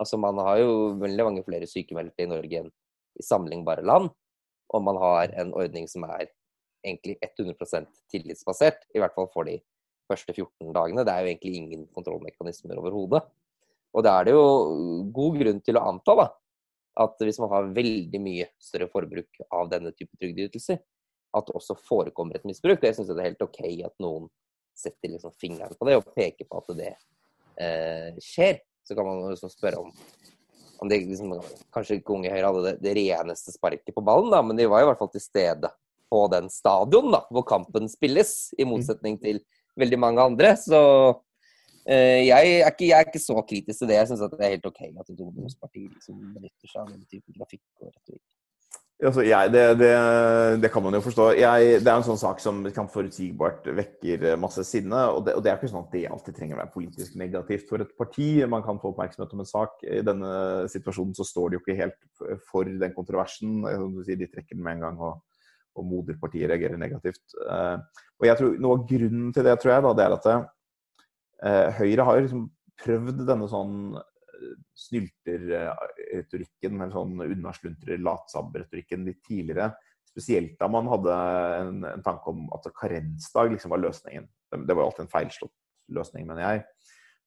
Altså 0.01 0.19
Man 0.19 0.39
har 0.43 0.59
jo 0.63 0.95
veldig 1.01 1.27
mange 1.29 1.45
flere 1.47 1.69
sykemeldte 1.71 2.25
i 2.25 2.31
Norge 2.31 2.65
enn 2.65 2.73
i 3.15 3.23
sammenlignbare 3.23 3.85
land. 3.87 4.11
Og 4.75 4.83
man 4.83 4.99
har 4.99 5.35
en 5.39 5.53
ordning 5.55 5.87
som 5.91 6.07
er 6.09 6.27
egentlig 6.85 7.17
100% 7.23 7.87
tillitsbasert, 8.13 8.83
i 8.95 9.01
hvert 9.01 9.15
fall 9.17 9.29
for 9.33 9.47
de 9.49 9.61
første 10.11 10.35
14 10.35 10.73
dagene. 10.75 11.05
Det 11.07 11.13
er 11.13 11.23
jo 11.23 11.31
egentlig 11.33 11.55
ingen 11.61 11.85
kontrollmekanismer 11.95 12.81
overhodet. 12.81 13.23
Og 13.95 14.03
da 14.05 14.17
er 14.19 14.27
det 14.27 14.35
jo 14.35 14.47
god 15.15 15.39
grunn 15.39 15.61
til 15.65 15.79
å 15.79 15.85
anta 15.93 16.17
da, 16.19 16.27
at 17.05 17.23
hvis 17.23 17.39
man 17.43 17.53
har 17.53 17.71
veldig 17.77 18.21
mye 18.23 18.49
større 18.63 18.91
forbruk 18.91 19.41
av 19.55 19.71
denne 19.71 19.95
type 19.95 20.19
trygdeytelser, 20.19 20.81
at 21.35 21.49
det 21.49 21.57
også 21.59 21.77
forekommer 21.79 22.39
et 22.39 22.47
misbruk. 22.47 22.79
Og 22.79 22.87
jeg 22.87 22.99
syns 22.99 23.11
det 23.11 23.19
er 23.19 23.31
helt 23.31 23.47
OK 23.47 23.63
at 23.87 23.95
noen 24.03 24.29
setter 24.75 25.13
liksom 25.13 25.35
fingeren 25.39 25.75
på 25.79 25.87
det 25.87 25.99
og 25.99 26.11
peker 26.15 26.47
på 26.51 26.61
at 26.61 26.71
det 26.79 26.93
eh, 27.63 28.23
skjer. 28.23 28.59
Så 28.85 28.97
kan 28.97 29.07
man 29.09 29.23
liksom 29.31 29.53
spørre 29.53 29.81
om, 29.81 29.93
om 30.83 30.91
det 30.91 31.01
liksom, 31.07 31.33
Kanskje 31.75 31.99
ikke 32.01 32.15
Unge 32.17 32.33
Høyre 32.33 32.51
hadde 32.51 32.65
det, 32.67 32.75
det 32.85 32.95
reneste 32.99 33.55
sparket 33.55 33.95
på 33.97 34.05
ballen, 34.05 34.33
da, 34.35 34.43
men 34.45 34.59
de 34.61 34.69
var 34.71 34.85
i 34.85 34.89
hvert 34.89 35.01
fall 35.01 35.13
til 35.15 35.25
stede 35.25 35.71
på 36.13 36.25
den 36.33 36.51
stadion 36.53 37.11
da, 37.15 37.25
hvor 37.33 37.47
kampen 37.49 37.89
spilles, 37.91 38.53
i 38.61 38.67
motsetning 38.69 39.19
til 39.23 39.41
veldig 39.81 39.99
mange 39.99 40.27
andre. 40.29 40.53
Så 40.61 40.79
eh, 41.89 42.29
jeg, 42.29 42.61
er 42.61 42.71
ikke, 42.71 42.91
jeg 42.91 42.99
er 42.99 43.09
ikke 43.09 43.25
så 43.25 43.41
kritisk 43.43 43.83
til 43.83 43.91
det. 43.91 43.99
Jeg 43.99 44.13
syns 44.13 44.23
det 44.29 44.41
er 44.41 44.57
helt 44.57 44.71
OK 44.71 44.83
at 44.87 45.11
et 45.11 45.25
ungdomsparti 45.27 45.89
liksom 45.89 46.21
benytter 46.37 46.71
seg 46.71 46.85
av 46.85 46.93
den 46.93 47.05
type 47.09 47.35
grafikk 47.35 47.65
og 47.81 47.91
retorikk. 47.91 48.25
Altså, 49.05 49.23
jeg, 49.27 49.51
det, 49.53 49.63
det, 49.81 49.91
det 50.63 50.71
kan 50.73 50.83
man 50.85 50.95
jo 50.97 51.01
forstå. 51.05 51.27
Jeg, 51.37 51.81
det 51.85 51.91
er 51.91 51.99
en 51.99 52.07
sånn 52.07 52.21
sak 52.21 52.39
som 52.41 52.63
kan 52.73 52.89
forutsigbart 52.89 53.67
vekker 53.77 54.25
eh, 54.31 54.39
masse 54.41 54.65
sinne. 54.65 55.03
Og 55.13 55.27
det, 55.27 55.35
og 55.37 55.45
det 55.45 55.53
er 55.53 55.59
ikke 55.59 55.71
sånn 55.73 55.85
at 55.85 55.93
det 55.93 56.05
alltid 56.09 56.39
trenger 56.39 56.57
å 56.57 56.61
være 56.63 56.73
politisk 56.73 57.19
negativt 57.21 57.69
for 57.69 57.85
et 57.85 57.93
parti. 58.01 58.29
Man 58.49 58.65
kan 58.65 58.81
få 58.81 58.95
oppmerksomhet 58.95 59.35
om 59.37 59.45
en 59.45 59.51
sak. 59.51 59.77
I 59.85 60.01
denne 60.07 60.33
situasjonen 60.73 61.13
så 61.19 61.27
står 61.29 61.53
de 61.53 61.59
jo 61.59 61.65
ikke 61.65 61.79
helt 61.83 62.25
for 62.49 62.71
den 62.85 62.97
kontroversen. 62.97 63.61
Sier, 64.07 64.21
de 64.21 64.31
trekker 64.31 64.57
den 64.57 64.65
med 64.65 64.79
en 64.79 64.87
gang, 64.89 65.05
og, 65.05 65.45
og 65.77 65.89
moderpartiet 65.91 66.49
reagerer 66.55 66.81
negativt. 66.81 67.23
Eh, 67.45 68.03
og 68.23 68.29
jeg 68.31 68.41
tror 68.41 68.59
Noe 68.65 68.79
av 68.79 68.89
grunnen 68.89 69.37
til 69.37 69.49
det 69.51 69.59
tror 69.61 69.75
jeg 69.75 69.87
da, 69.89 69.95
det 69.99 70.09
er 70.09 70.19
at 70.19 70.33
eh, 70.33 71.81
Høyre 71.83 72.09
har 72.09 72.25
liksom 72.25 72.49
prøvd 72.81 73.25
denne 73.29 73.53
sånn 73.53 73.79
snylterretorikken, 74.85 76.81
eller 76.81 76.95
sånn 76.95 77.25
unnasluntrer-latsabb-retorikken 77.27 79.05
litt 79.09 79.23
tidligere. 79.27 79.73
Spesielt 80.09 80.55
da 80.61 80.69
man 80.71 80.87
hadde 80.93 81.15
en, 81.59 81.85
en 81.89 82.05
tanke 82.07 82.31
om 82.31 82.47
at 82.55 82.69
karensdag 82.79 83.53
liksom 83.55 83.73
var 83.75 83.83
løsningen. 83.83 84.29
Det, 84.51 84.57
det 84.69 84.77
var 84.77 84.87
alltid 84.87 85.07
en 85.07 85.15
feilslått 85.15 85.57
løsning, 85.95 86.29
mener 86.29 86.43
jeg. 86.45 86.65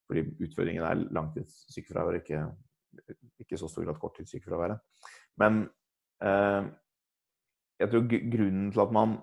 Fordi 0.08 0.24
utfordringen 0.48 0.86
er 0.88 1.04
langtidssykefravær, 1.16 2.22
ikke, 2.22 2.46
ikke 3.44 3.60
så 3.60 3.68
stor 3.72 3.84
grad 3.88 4.00
korttidssykefraværet. 4.02 4.80
Men 5.42 5.66
eh, 6.24 6.64
jeg 7.82 7.92
tror 7.92 8.08
grunnen 8.08 8.72
til 8.72 8.84
at 8.86 8.96
man 8.96 9.18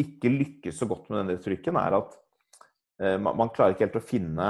ikke 0.00 0.32
lykkes 0.32 0.82
så 0.82 0.88
godt 0.90 1.06
med 1.10 1.22
den 1.22 1.36
retorikken, 1.36 1.78
er 1.78 2.00
at 2.00 2.16
eh, 3.00 3.18
man, 3.22 3.36
man 3.38 3.52
klarer 3.54 3.76
ikke 3.76 3.86
helt 3.86 4.00
å 4.02 4.08
finne 4.08 4.48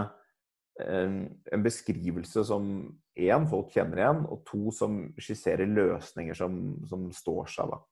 en, 0.83 1.63
beskrivelse 1.63 2.43
som 2.49 2.69
én, 3.15 3.49
folk 3.51 3.75
kjenner 3.75 4.01
igjen, 4.01 4.23
og 4.27 4.43
to, 4.49 4.73
som 4.75 5.01
skisserer 5.21 5.71
løsninger 5.71 6.35
som, 6.35 6.57
som 6.91 7.07
står 7.15 7.51
seg. 7.53 7.75
da. 7.75 7.83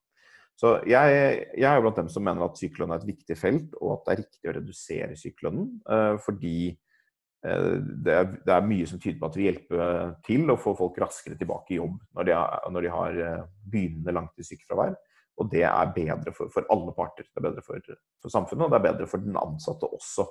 Så 0.59 0.75
jeg, 0.85 1.45
jeg 1.57 1.67
er 1.69 1.81
blant 1.81 1.97
dem 1.97 2.09
som 2.13 2.25
mener 2.25 2.45
at 2.45 2.59
sykelønn 2.59 2.93
er 2.93 3.01
et 3.01 3.09
viktig 3.09 3.37
felt, 3.39 3.77
og 3.79 3.95
at 3.95 4.03
det 4.03 4.13
er 4.13 4.21
riktig 4.21 4.49
å 4.49 4.55
redusere 4.59 5.17
sykelønnen. 5.17 5.69
eh, 5.95 6.17
fordi 6.21 6.57
eh, 6.69 7.71
det 8.05 8.17
er, 8.19 8.27
det 8.45 8.53
er 8.53 8.67
mye 8.67 8.89
som 8.89 9.01
tyder 9.01 9.17
på 9.21 9.31
at 9.31 9.39
vi 9.39 9.47
vil 9.47 9.49
hjelpe 9.49 9.87
til 10.27 10.53
å 10.53 10.59
få 10.61 10.75
folk 10.77 10.99
raskere 11.01 11.39
tilbake 11.39 11.73
i 11.73 11.79
jobb 11.79 11.97
når 12.13 12.29
de 12.29 12.37
har, 12.37 12.69
når 12.75 12.85
de 12.85 12.93
har 12.93 13.19
eh, 13.25 13.49
begynnende 13.65 14.17
langtidssykefravær. 14.19 14.93
Og 15.41 15.49
det 15.49 15.63
er 15.65 15.93
bedre 15.95 16.31
for, 16.37 16.51
for 16.53 16.67
alle 16.69 16.93
parter. 16.93 17.25
Det 17.25 17.41
er 17.41 17.47
bedre 17.47 17.63
for, 17.65 17.93
for 18.21 18.33
samfunnet, 18.33 18.67
og 18.67 18.75
det 18.75 18.77
er 18.77 18.89
bedre 18.91 19.09
for 19.09 19.23
den 19.23 19.39
ansatte 19.39 19.89
også. 19.89 20.27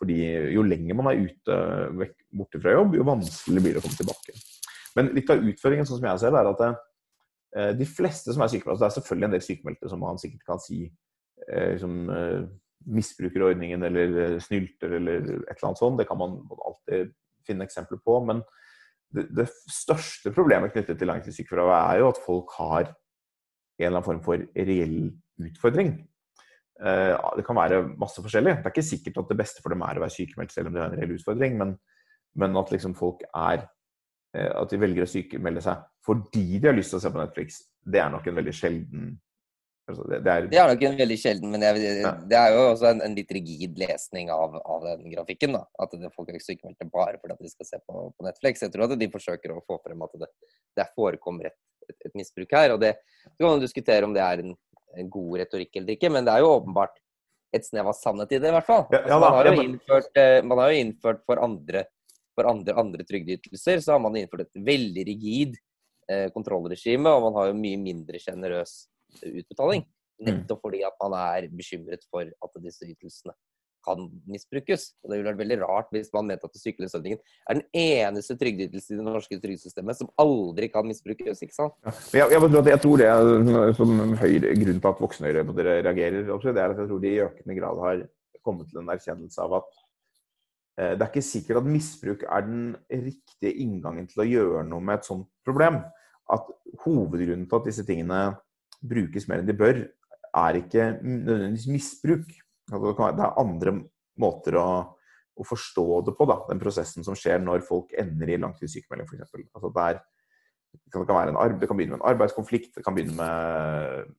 Fordi 0.00 0.16
jo 0.54 0.62
lenger 0.64 0.96
man 0.96 1.10
er 1.10 1.26
ute 1.26 1.56
vekk, 2.00 2.14
borte 2.40 2.60
fra 2.62 2.72
jobb, 2.72 2.96
jo 2.96 3.04
vanskeligere 3.04 3.64
blir 3.66 3.76
det 3.76 3.82
å 3.82 3.84
komme 3.84 4.00
tilbake. 4.00 4.36
Men 4.96 5.12
litt 5.16 5.32
av 5.32 5.44
utfordringen, 5.44 5.88
sånn 5.88 6.00
som 6.00 6.08
jeg 6.08 6.22
ser 6.22 6.32
det, 6.34 6.40
er 6.40 6.50
at 6.50 6.62
eh, 6.64 7.72
de 7.76 7.88
fleste 7.88 8.32
som 8.34 8.42
er 8.42 8.50
sykemeldte 8.52 8.80
Det 8.80 8.88
er 8.88 8.96
selvfølgelig 8.96 9.28
en 9.28 9.36
del 9.36 9.44
sykemeldte 9.44 9.92
som 9.92 10.02
man 10.02 10.20
sikkert 10.22 10.46
kan 10.48 10.62
si 10.64 10.80
eh, 10.88 11.74
som 11.82 12.00
eh, 12.14 12.48
misbruker 12.88 13.44
ordningen 13.50 13.84
eller 13.86 14.16
eh, 14.24 14.38
snylter 14.42 14.96
eller 14.98 15.20
et 15.20 15.52
eller 15.52 15.68
annet 15.68 15.82
sånt. 15.82 16.00
Det 16.00 16.08
kan 16.08 16.20
man 16.20 16.38
alltid 16.56 17.12
finne 17.46 17.68
eksempler 17.68 18.00
på. 18.04 18.16
Men 18.24 18.42
det, 19.14 19.26
det 19.36 19.48
største 19.68 20.32
problemet 20.34 20.72
knyttet 20.74 20.98
til 20.98 21.10
langtidssykefravær 21.10 21.92
er 21.92 22.02
jo 22.02 22.10
at 22.12 22.24
folk 22.24 22.54
har 22.58 22.88
en 22.88 22.94
eller 23.86 23.98
annen 23.98 24.06
form 24.06 24.24
for 24.24 24.48
reell 24.56 24.98
utfordring. 25.40 25.94
Eh, 26.80 27.36
Det 27.36 27.44
kan 27.44 27.56
være 27.58 27.82
masse 28.00 28.22
forskjellig. 28.24 28.56
Det 28.60 28.66
er 28.70 28.72
ikke 28.72 28.86
sikkert 28.86 29.18
at 29.20 29.32
det 29.32 29.38
beste 29.42 29.62
for 29.62 29.72
dem 29.74 29.82
er 29.84 29.98
å 29.98 30.04
være 30.04 30.16
sykemeldt 30.16 30.54
selv 30.54 30.70
om 30.70 30.76
de 30.76 30.80
har 30.80 30.92
en 30.92 30.96
reell 30.96 31.16
utfordring, 31.18 31.58
men, 31.60 31.74
men 32.40 32.56
at 32.56 32.72
liksom 32.72 32.94
folk 32.96 33.24
er 33.28 33.66
eh, 34.36 34.48
At 34.48 34.70
de 34.72 34.80
velger 34.80 35.04
å 35.04 35.10
sykemelde 35.10 35.64
seg 35.64 35.82
fordi 36.06 36.58
de 36.58 36.70
har 36.70 36.74
lyst 36.74 36.94
til 36.94 36.96
å 36.96 37.02
se 37.02 37.10
på 37.12 37.20
Netflix, 37.20 37.58
det 37.84 38.00
er 38.00 38.08
nok 38.10 38.24
en 38.26 38.38
veldig 38.38 38.54
sjelden 38.56 39.10
altså 39.90 40.06
det, 40.08 40.20
det 40.24 40.32
er, 40.32 40.46
Det 40.48 40.60
er 40.62 40.70
nok 40.70 40.84
en 40.88 40.96
veldig 41.02 41.18
sjelden, 41.20 41.50
men 41.52 41.64
jeg, 41.66 42.00
det 42.30 42.38
er 42.38 42.54
jo 42.54 42.62
også 42.70 42.88
en, 42.94 43.02
en 43.04 43.16
litt 43.18 43.34
rigid 43.36 43.76
lesning 43.80 44.30
av, 44.32 44.56
av 44.62 44.86
den 44.86 45.10
grafikken. 45.12 45.58
da, 45.58 45.64
At 45.82 45.92
det, 45.92 46.12
folk 46.14 46.30
er 46.30 46.38
ikke 46.38 46.46
sykemeldte 46.46 46.88
bare 46.92 47.20
fordi 47.20 47.36
de 47.42 47.52
skal 47.52 47.68
se 47.68 47.80
på, 47.84 48.06
på 48.16 48.26
Netflix. 48.26 48.64
Jeg 48.64 48.72
tror 48.72 48.86
at 48.86 48.96
de 49.00 49.10
forsøker 49.12 49.52
å 49.52 49.60
få 49.66 49.80
frem 49.84 50.06
at 50.06 50.16
det, 50.22 50.30
det 50.78 50.88
forekommer 50.96 51.50
et, 51.50 51.58
et, 51.88 51.98
et 52.08 52.16
misbruk 52.22 52.56
her. 52.56 52.76
og 52.76 52.80
det, 52.84 52.94
Så 53.26 53.36
kan 53.36 53.50
man 53.50 53.64
diskutere 53.66 54.08
om 54.08 54.16
det 54.16 54.24
er 54.24 54.44
en 54.44 54.54
god 55.12 55.38
retorikk 55.42 55.78
eller 55.80 55.96
ikke, 55.96 56.10
men 56.12 56.26
det 56.26 56.34
er 56.34 56.44
jo 56.44 56.52
åpenbart 56.56 56.98
et 57.56 57.66
snev 57.66 57.90
av 57.90 57.96
sannhet 57.98 58.32
i 58.34 58.38
det, 58.38 58.50
i 58.50 58.54
hvert 58.54 58.68
fall. 58.68 58.84
Altså, 58.90 59.18
man, 59.18 59.36
har 59.36 59.48
jo 59.50 59.64
innført, 59.64 60.10
eh, 60.18 60.38
man 60.46 60.62
har 60.62 60.70
jo 60.70 60.82
innført 60.84 61.24
for 61.26 61.42
andre, 61.42 61.84
for 62.38 62.50
andre, 62.50 62.76
andre 62.78 63.06
trygdeytelser, 63.08 63.82
så 63.82 63.96
har 63.96 64.02
man 64.02 64.18
innført 64.20 64.46
et 64.46 64.62
veldig 64.70 65.06
rigid 65.08 65.56
eh, 66.10 66.28
kontrollregime, 66.34 67.10
og 67.10 67.26
man 67.28 67.38
har 67.40 67.50
jo 67.50 67.58
mye 67.58 67.80
mindre 67.82 68.22
sjenerøs 68.22 68.76
utbetaling. 69.26 69.86
Nettopp 70.20 70.60
fordi 70.66 70.82
at 70.84 70.98
man 71.00 71.16
er 71.16 71.48
bekymret 71.48 72.04
for 72.12 72.28
at 72.28 72.58
disse 72.60 72.84
ytelsene 72.84 73.32
kan 73.84 74.06
misbrukes. 74.30 74.86
Og 75.02 75.10
Det 75.10 75.18
ville 75.18 75.30
vært 75.30 75.42
veldig 75.42 75.58
rart 75.62 75.90
hvis 75.94 76.12
man 76.14 76.28
mente 76.30 76.48
at 76.48 76.60
sykelønnsordningen 76.60 77.20
er 77.20 77.58
den 77.58 77.66
eneste 77.76 78.36
trygdeytelsen 78.40 78.96
i 78.96 79.00
det 79.00 79.06
norske 79.06 79.40
trygdesystemet 79.40 80.00
som 80.00 80.10
aldri 80.20 80.70
kan 80.72 80.88
misbrukes. 80.88 81.42
ikke 81.44 81.56
sant? 81.56 81.76
Ja. 81.84 81.94
Jeg, 82.20 82.36
jeg, 82.36 82.64
jeg 82.72 82.82
tror 82.84 83.02
det 83.02 83.10
er 83.10 83.76
som 83.78 83.94
høyre, 84.20 84.54
grunnen 84.62 84.80
til 84.80 84.90
at 84.92 85.04
voksne 85.04 85.34
reagerer, 85.36 86.32
også, 86.34 86.54
det 86.54 86.64
er 86.64 86.74
at 86.74 86.82
jeg 86.82 86.90
tror 86.90 87.04
de 87.04 87.14
i 87.14 87.22
økende 87.26 87.60
grad 87.60 87.84
har 87.86 88.02
kommet 88.46 88.70
til 88.70 88.82
en 88.82 88.92
erkjennelse 88.92 89.44
av 89.44 89.56
at 89.60 89.70
eh, 90.80 90.92
det 90.94 91.04
er 91.04 91.08
ikke 91.10 91.24
sikkert 91.24 91.62
at 91.62 91.70
misbruk 91.70 92.26
er 92.26 92.44
den 92.46 92.68
riktige 92.90 93.54
inngangen 93.64 94.08
til 94.10 94.24
å 94.24 94.28
gjøre 94.28 94.66
noe 94.68 94.84
med 94.84 95.00
et 95.00 95.08
sånt 95.08 95.28
problem. 95.46 95.82
At 96.30 96.46
hovedgrunnen 96.84 97.48
til 97.50 97.58
at 97.58 97.66
disse 97.66 97.84
tingene 97.86 98.20
brukes 98.80 99.26
mer 99.28 99.42
enn 99.42 99.48
de 99.48 99.56
bør, 99.56 99.82
er 100.30 100.60
ikke 100.60 100.92
nødvendigvis 101.02 101.68
misbruk. 101.70 102.28
Altså, 102.70 102.94
det, 103.18 103.26
er 103.26 103.42
andre 103.42 103.74
måter 104.20 104.56
å, 104.60 104.68
å 105.36 105.46
forstå 105.46 105.86
det 106.08 106.16
på, 106.18 106.26
da, 106.30 106.40
den 106.50 106.62
prosessen 106.62 107.06
som 107.06 107.18
skjer 107.18 107.42
når 107.42 107.66
folk 107.66 107.94
ender 107.98 108.32
i 108.32 108.40
langtidssykemelding 108.40 109.08
f.eks. 109.08 109.54
Altså, 109.56 109.72
det, 109.76 109.86
er, 109.86 110.02
det, 110.74 110.90
kan, 110.94 111.06
det, 111.06 111.48
det 111.62 111.70
kan 111.70 111.80
begynne 111.80 111.96
med 111.96 112.02
en 112.02 112.10
arbeidskonflikt, 112.12 112.74
det 112.76 112.84
kan 112.86 112.96
begynne 112.96 113.16
med 113.18 114.12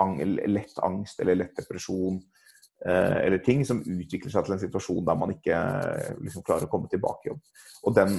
ang, 0.00 0.18
lett 0.48 0.82
angst 0.84 1.20
eller 1.22 1.38
lett 1.42 1.56
depresjon. 1.58 2.20
Eh, 2.86 3.16
eller 3.26 3.42
ting 3.42 3.64
som 3.66 3.80
utvikler 3.82 4.30
seg 4.30 4.46
til 4.46 4.54
en 4.54 4.62
situasjon 4.62 5.06
der 5.06 5.18
man 5.18 5.32
ikke 5.34 5.58
liksom, 6.22 6.44
klarer 6.46 6.68
å 6.68 6.72
komme 6.72 6.90
tilbake 6.90 7.26
i 7.26 7.32
jobb. 7.32 7.40
Og 7.88 7.96
den, 7.96 8.18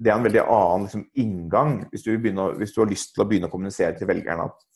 det 0.00 0.10
er 0.10 0.16
en 0.16 0.26
veldig 0.26 0.44
annen 0.44 0.86
liksom, 0.88 1.06
inngang. 1.20 1.74
Hvis 1.92 2.06
du, 2.06 2.12
begynne, 2.16 2.52
hvis 2.60 2.74
du, 2.74 2.82
har 2.82 2.90
lyst 2.90 3.12
til 3.14 3.24
å 3.24 3.28
begynne 3.28 3.50
å 3.50 3.52
kommunisere 3.52 3.96
til 3.98 4.08
velgerne 4.10 4.48
at 4.48 4.68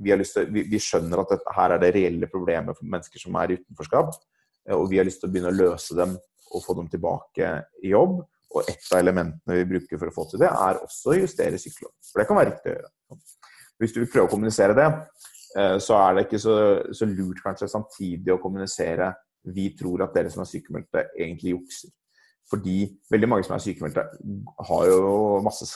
vi, 0.00 0.16
til, 0.24 0.50
vi, 0.52 0.64
vi, 0.72 0.80
skjønner 0.82 1.22
at 1.22 1.34
dette, 1.34 1.54
her 1.56 1.76
er 1.76 1.82
det 1.82 1.92
reelle 1.96 2.28
problemet 2.32 2.78
for 2.78 2.88
mennesker 2.88 3.22
som 3.22 3.38
er 3.40 3.52
i 3.52 3.60
utenforskap. 3.60 4.12
Og 4.76 4.84
vi 4.90 5.00
har 5.00 5.06
lyst 5.08 5.22
til 5.22 5.30
å 5.30 5.32
begynne 5.32 5.52
å 5.52 5.56
løse 5.56 5.96
dem 5.98 6.16
og 6.50 6.64
få 6.64 6.76
dem 6.78 6.90
tilbake 6.92 7.50
i 7.84 7.92
jobb. 7.92 8.20
Og 8.50 8.66
et 8.66 8.88
av 8.90 8.98
elementene 8.98 9.60
vi 9.60 9.68
bruker 9.76 10.00
for 10.00 10.10
å 10.10 10.14
få 10.14 10.26
til 10.30 10.42
det, 10.42 10.50
er 10.50 10.80
også 10.82 11.12
å 11.12 11.18
justere 11.20 11.60
sykelov. 11.60 11.92
For 12.10 12.22
det 12.22 12.26
kan 12.28 12.40
være 12.40 12.50
riktig 12.50 12.72
å 12.72 12.76
gjøre. 12.76 13.20
Hvis 13.80 13.94
du 13.94 14.00
vil 14.02 14.10
prøve 14.12 14.26
å 14.28 14.32
kommunisere 14.32 14.76
det, 14.76 14.88
eh, 15.56 15.76
så 15.82 15.96
er 16.00 16.16
det 16.16 16.26
ikke 16.26 16.42
så, 16.42 16.56
så 16.96 17.08
lurt 17.08 17.42
kanskje 17.44 17.70
samtidig 17.70 18.34
å 18.34 18.40
kommunisere 18.42 19.12
vi 19.54 19.70
tror 19.78 20.04
at 20.04 20.16
dere 20.16 20.32
som 20.32 20.42
er 20.42 20.50
sykemeldte, 20.50 21.06
egentlig 21.16 21.54
jukser. 21.54 21.94
Fordi 22.50 22.76
veldig 23.12 23.28
mange 23.30 23.46
som 23.46 23.54
er 23.54 23.62
sykemeldte, 23.62 24.04
har 24.68 24.86
jo 24.90 25.38
masse 25.46 25.68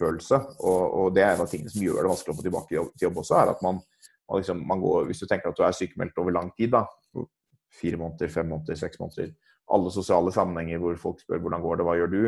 skamfølelse. 0.00 0.40
Og, 0.64 0.80
og 1.00 1.14
det 1.14 1.24
er 1.24 1.34
en 1.34 1.44
av 1.44 1.50
tingene 1.50 1.72
som 1.72 1.84
gjør 1.84 2.02
det 2.02 2.12
vanskelig 2.12 2.34
å 2.34 2.38
få 2.38 2.46
tilbake 2.46 2.68
til 2.74 3.06
jobb 3.06 3.20
også, 3.22 3.36
er 3.36 3.52
at 3.52 3.62
man, 3.66 3.80
man, 3.80 4.40
liksom, 4.40 4.64
man 4.66 4.80
går, 4.80 5.06
Hvis 5.10 5.22
du 5.22 5.26
tenker 5.26 5.50
at 5.50 5.58
du 5.58 5.64
er 5.66 5.76
sykemeldt 5.76 6.18
over 6.18 6.36
lang 6.36 6.52
tid, 6.56 6.72
da, 6.74 6.86
fire 7.80 7.96
måneder, 8.00 8.30
fem 8.32 8.48
måneder, 8.50 8.78
seks 8.78 8.98
måneder, 9.00 9.34
alle 9.70 9.90
sosiale 9.94 10.32
sammenhenger 10.34 10.80
hvor 10.82 10.96
folk 10.98 11.20
spør 11.22 11.38
hvordan 11.44 11.62
går 11.62 11.76
det, 11.78 11.84
hva 11.86 11.98
gjør 11.98 12.10
du? 12.14 12.22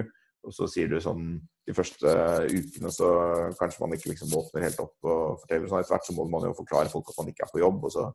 Og 0.46 0.54
så 0.54 0.68
sier 0.70 0.90
du 0.90 1.00
sånn 1.02 1.40
de 1.66 1.74
første 1.74 2.12
ukene 2.50 2.90
så 2.90 3.08
kanskje 3.58 3.82
man 3.82 3.92
ikke 3.94 4.10
liksom 4.10 4.32
åpner 4.34 4.64
helt 4.66 4.80
opp 4.82 5.06
og 5.06 5.42
forteller 5.42 5.68
sånn. 5.70 5.82
Etter 5.82 5.94
hvert 5.94 6.08
så 6.08 6.14
må 6.16 6.26
man 6.30 6.46
jo 6.48 6.56
forklare 6.58 6.90
folk 6.90 7.10
at 7.10 7.18
man 7.20 7.30
ikke 7.30 7.46
er 7.46 7.52
på 7.52 7.62
jobb. 7.62 7.84
Og 7.86 7.94
så, 7.94 8.08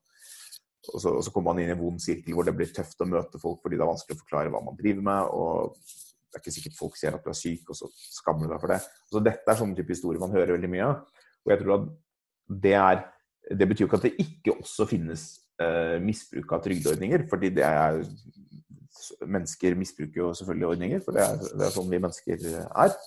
og 0.92 1.04
så, 1.04 1.14
og 1.14 1.24
så 1.24 1.32
kommer 1.32 1.54
man 1.54 1.62
inn 1.64 1.72
i 1.72 1.76
en 1.76 1.80
vond 1.80 2.04
sirkel 2.04 2.36
hvor 2.36 2.48
det 2.48 2.56
blir 2.56 2.74
tøft 2.76 3.04
å 3.04 3.08
møte 3.08 3.40
folk 3.40 3.62
fordi 3.64 3.80
det 3.80 3.86
er 3.86 3.92
vanskelig 3.92 4.18
å 4.18 4.22
forklare 4.26 4.52
hva 4.52 4.64
man 4.66 4.80
driver 4.80 5.08
med. 5.08 5.32
og 5.32 5.96
det 6.28 6.40
er 6.40 6.44
ikke 6.44 6.56
sikkert 6.58 6.78
folk 6.78 6.98
ser 7.00 7.16
at 7.16 7.24
du 7.24 7.32
er 7.32 7.38
syk, 7.40 7.70
og 7.72 7.78
så 7.80 7.88
skammer 8.20 8.48
du 8.48 8.54
deg 8.54 8.62
for 8.64 8.74
det. 8.74 8.80
Så 9.08 9.22
Dette 9.24 9.52
er 9.52 9.60
sånne 9.60 9.78
type 9.78 9.94
historier 9.96 10.22
man 10.22 10.36
hører 10.36 10.58
veldig 10.58 10.72
mye 10.74 10.90
av. 10.90 11.28
Og 11.46 11.54
jeg 11.54 11.62
tror 11.62 11.78
at 11.78 11.86
det 12.68 12.76
er 12.80 13.06
Det 13.48 13.64
betyr 13.64 13.86
jo 13.86 13.88
ikke 13.88 13.98
at 14.02 14.04
det 14.04 14.20
ikke 14.20 14.54
også 14.60 14.84
finnes 14.90 15.22
eh, 15.64 16.02
misbruk 16.04 16.50
av 16.52 16.66
trygdeordninger, 16.66 17.22
fordi 17.32 17.54
det 17.56 17.64
er 17.64 18.02
mennesker 19.24 19.78
misbruker 19.80 20.20
jo 20.20 20.34
selvfølgelig 20.36 20.68
ordninger, 20.68 21.00
for 21.06 21.16
det 21.16 21.24
er, 21.24 21.38
det 21.40 21.64
er 21.64 21.72
sånn 21.72 21.88
vi 21.88 22.02
mennesker 22.04 22.44
er. 22.68 22.98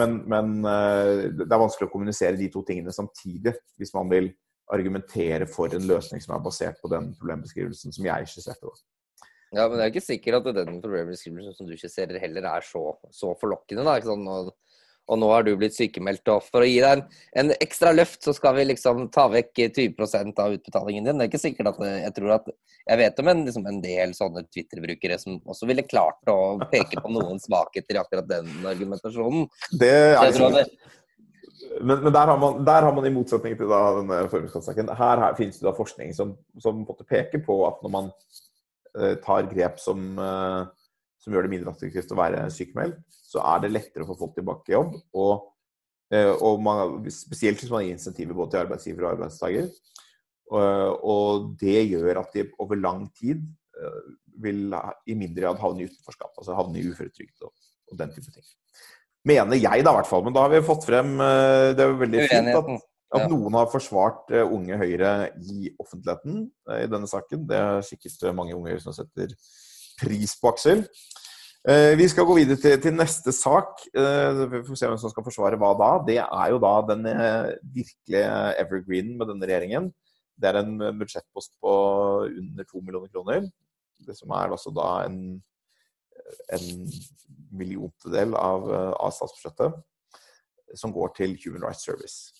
Men, 0.00 0.16
men, 0.26 0.56
eh, 0.66 1.28
det 1.38 1.46
er 1.46 1.62
vanskelig 1.62 1.86
å 1.86 1.92
kommunisere 1.92 2.38
de 2.40 2.48
to 2.50 2.64
tingene 2.66 2.90
samtidig 2.94 3.54
hvis 3.78 3.94
man 3.94 4.10
vil 4.10 4.30
argumentere 4.70 5.48
for 5.50 5.72
en 5.74 5.86
løsning 5.86 6.22
som 6.22 6.36
er 6.36 6.44
basert 6.44 6.78
på 6.82 6.90
den 6.90 7.10
problembeskrivelsen 7.18 7.94
som 7.94 8.06
jeg 8.06 8.28
skisserte. 8.30 8.70
Ja, 9.50 9.66
men 9.66 9.78
det 9.78 9.84
er 9.84 9.92
ikke 9.92 10.06
sikkert 10.06 10.40
at 10.40 10.60
den 10.60 10.80
problembeskrivelsen 10.82 11.56
som 11.56 11.66
du 11.66 11.74
skisserer 11.78 12.20
heller 12.22 12.46
er 12.52 12.66
så, 12.66 12.84
så 13.10 13.32
forlokkende. 13.40 13.82
da, 13.86 13.96
ikke 13.98 14.12
sånn, 14.12 14.52
og 15.10 15.18
nå 15.18 15.30
har 15.32 15.42
du 15.42 15.50
blitt 15.58 15.74
sykemeldt. 15.74 16.28
Og 16.30 16.44
for 16.46 16.62
å 16.62 16.68
gi 16.68 16.78
deg 16.82 17.00
en, 17.00 17.02
en, 17.42 17.52
ekstra 17.58 17.92
løft, 17.94 18.20
så 18.22 18.34
skal 18.36 18.54
vi 18.58 18.68
liksom 18.68 19.08
ta 19.14 19.26
vekk 19.32 19.64
20% 19.74 20.42
av 20.42 20.54
utbetalingen 20.54 21.08
din. 21.08 21.18
Det 21.18 21.26
er 21.26 21.32
ikke 21.32 21.42
sikkert 21.42 21.72
at 21.72 21.80
jeg 21.88 22.14
tror 22.18 22.36
at 22.38 22.52
Jeg 22.90 22.98
vet 22.98 23.18
om 23.22 23.28
en, 23.30 23.42
liksom 23.46 23.66
en 23.70 23.80
del 23.82 24.14
sånne 24.16 24.44
Twitter-brukere 24.48 25.18
som 25.20 25.40
også 25.50 25.66
ville 25.68 25.86
klart 25.86 26.30
å 26.30 26.38
peke 26.70 27.02
på 27.02 27.12
noen 27.12 27.42
svakheter 27.42 27.98
i 27.98 28.00
akkurat 28.00 28.30
den 28.30 28.48
argumentasjonen. 28.70 29.50
Det 29.82 29.92
er 30.14 30.32
sånn. 30.36 30.62
Men, 31.80 32.00
men 32.02 32.12
der, 32.12 32.26
har 32.26 32.38
man, 32.40 32.62
der, 32.66 32.86
har 32.86 32.94
man, 32.96 33.04
i 33.06 33.12
motsetning 33.14 33.54
til 33.58 33.68
da, 33.70 33.80
denne 33.98 34.22
formuesskattesaken 34.32 34.88
her, 34.96 35.20
her, 35.22 35.36
finnes 35.38 35.60
det 35.60 35.68
da 35.68 35.74
forskning 35.76 36.14
som, 36.16 36.32
som 36.62 36.80
peker 37.04 37.42
på 37.44 37.60
at 37.68 37.82
når 37.84 37.92
man 37.94 38.08
tar 39.24 39.46
grep 39.50 39.78
som, 39.78 40.02
uh, 40.18 40.66
som 41.20 41.34
gjør 41.34 41.46
det 41.46 41.52
mindre 41.52 41.72
attraktivt 41.74 42.12
å 42.14 42.18
være 42.18 42.44
sykemeldt, 42.54 43.00
så 43.30 43.42
er 43.52 43.62
det 43.62 43.72
lettere 43.74 44.04
å 44.04 44.10
få 44.10 44.16
folk 44.18 44.36
tilbake 44.38 44.72
i 44.72 44.76
jobb. 44.76 44.94
Og, 45.20 45.50
eh, 46.14 46.32
og 46.32 46.62
man, 46.64 46.96
spesielt 47.12 47.60
hvis 47.60 47.72
man 47.72 47.84
gir 47.84 47.94
insentiver 47.94 48.36
både 48.36 48.54
til 48.54 48.62
arbeidsgiver 48.64 49.06
og 49.06 49.12
arbeidstaker. 49.14 49.68
Og, 50.50 51.52
det 51.60 51.84
gjør 51.92 52.24
at 52.24 52.32
de 52.34 52.48
over 52.58 52.80
lang 52.80 53.04
tid 53.14 53.44
eh, 53.78 54.00
vil 54.42 54.72
i 55.06 55.14
mindre 55.14 55.44
grad 55.44 55.60
havne 55.62 55.84
i 55.84 55.90
utenforskap. 55.90 56.32
Altså 56.40 56.56
havne 56.58 56.80
i 56.80 56.88
uføretrygd 56.88 57.46
og, 57.46 57.52
og, 57.92 57.98
den 58.00 58.16
type 58.16 58.34
ting. 58.34 58.48
Mener 59.28 59.60
jeg, 59.60 59.84
da, 59.84 59.92
i 59.92 60.00
hvert 60.00 60.08
fall. 60.08 60.24
Men 60.26 60.34
da 60.34 60.46
har 60.46 60.54
vi 60.54 60.64
fått 60.64 60.88
frem 60.88 61.12
eh, 61.20 61.70
Det 61.76 61.84
er 61.84 61.92
jo 61.92 62.00
veldig 62.00 62.26
fint 62.32 62.54
at, 62.56 62.72
at 63.10 63.26
noen 63.30 63.56
har 63.58 63.70
forsvart 63.72 64.30
Unge 64.44 64.76
Høyre 64.78 65.30
i 65.42 65.72
offentligheten 65.82 66.44
i 66.76 66.86
denne 66.90 67.08
saken. 67.10 67.42
Det 67.48 67.58
er 67.58 67.86
sikkert 67.86 68.28
mange 68.38 68.54
unge 68.54 68.70
Høyre 68.70 68.84
som 68.84 68.94
setter 68.94 69.34
pris 70.00 70.36
på, 70.38 70.52
Aksel. 70.52 70.84
Eh, 71.68 71.92
vi 71.98 72.06
skal 72.08 72.24
gå 72.24 72.38
videre 72.38 72.56
til, 72.56 72.78
til 72.80 72.94
neste 72.96 73.32
sak. 73.36 73.82
Eh, 73.92 74.38
vi 74.48 74.62
får 74.64 74.78
se 74.80 74.88
hvem 74.88 75.00
som 75.02 75.12
skal 75.12 75.26
forsvare 75.26 75.58
hva 75.60 75.74
da. 75.76 75.90
Det 76.06 76.16
er 76.22 76.46
jo 76.54 76.60
da 76.62 76.72
den 76.88 77.04
eh, 77.10 77.50
virkelige 77.74 78.30
evergreen 78.62 79.12
med 79.18 79.28
denne 79.28 79.50
regjeringen. 79.50 79.90
Det 80.40 80.48
er 80.48 80.62
en 80.62 80.78
budsjettpost 80.96 81.52
på 81.60 81.74
under 82.24 82.64
to 82.64 82.80
millioner 82.80 83.12
kroner. 83.12 83.44
Det 84.00 84.16
som 84.16 84.32
er 84.32 84.48
altså 84.48 84.72
da 84.72 84.88
en, 85.04 85.36
en 86.56 86.66
milliontedel 87.52 88.32
av, 88.40 88.64
av 88.96 89.12
statsbudsjettet 89.12 90.78
som 90.80 90.94
går 90.94 91.12
til 91.18 91.36
Human 91.44 91.66
Rights 91.66 91.84
Service. 91.84 92.39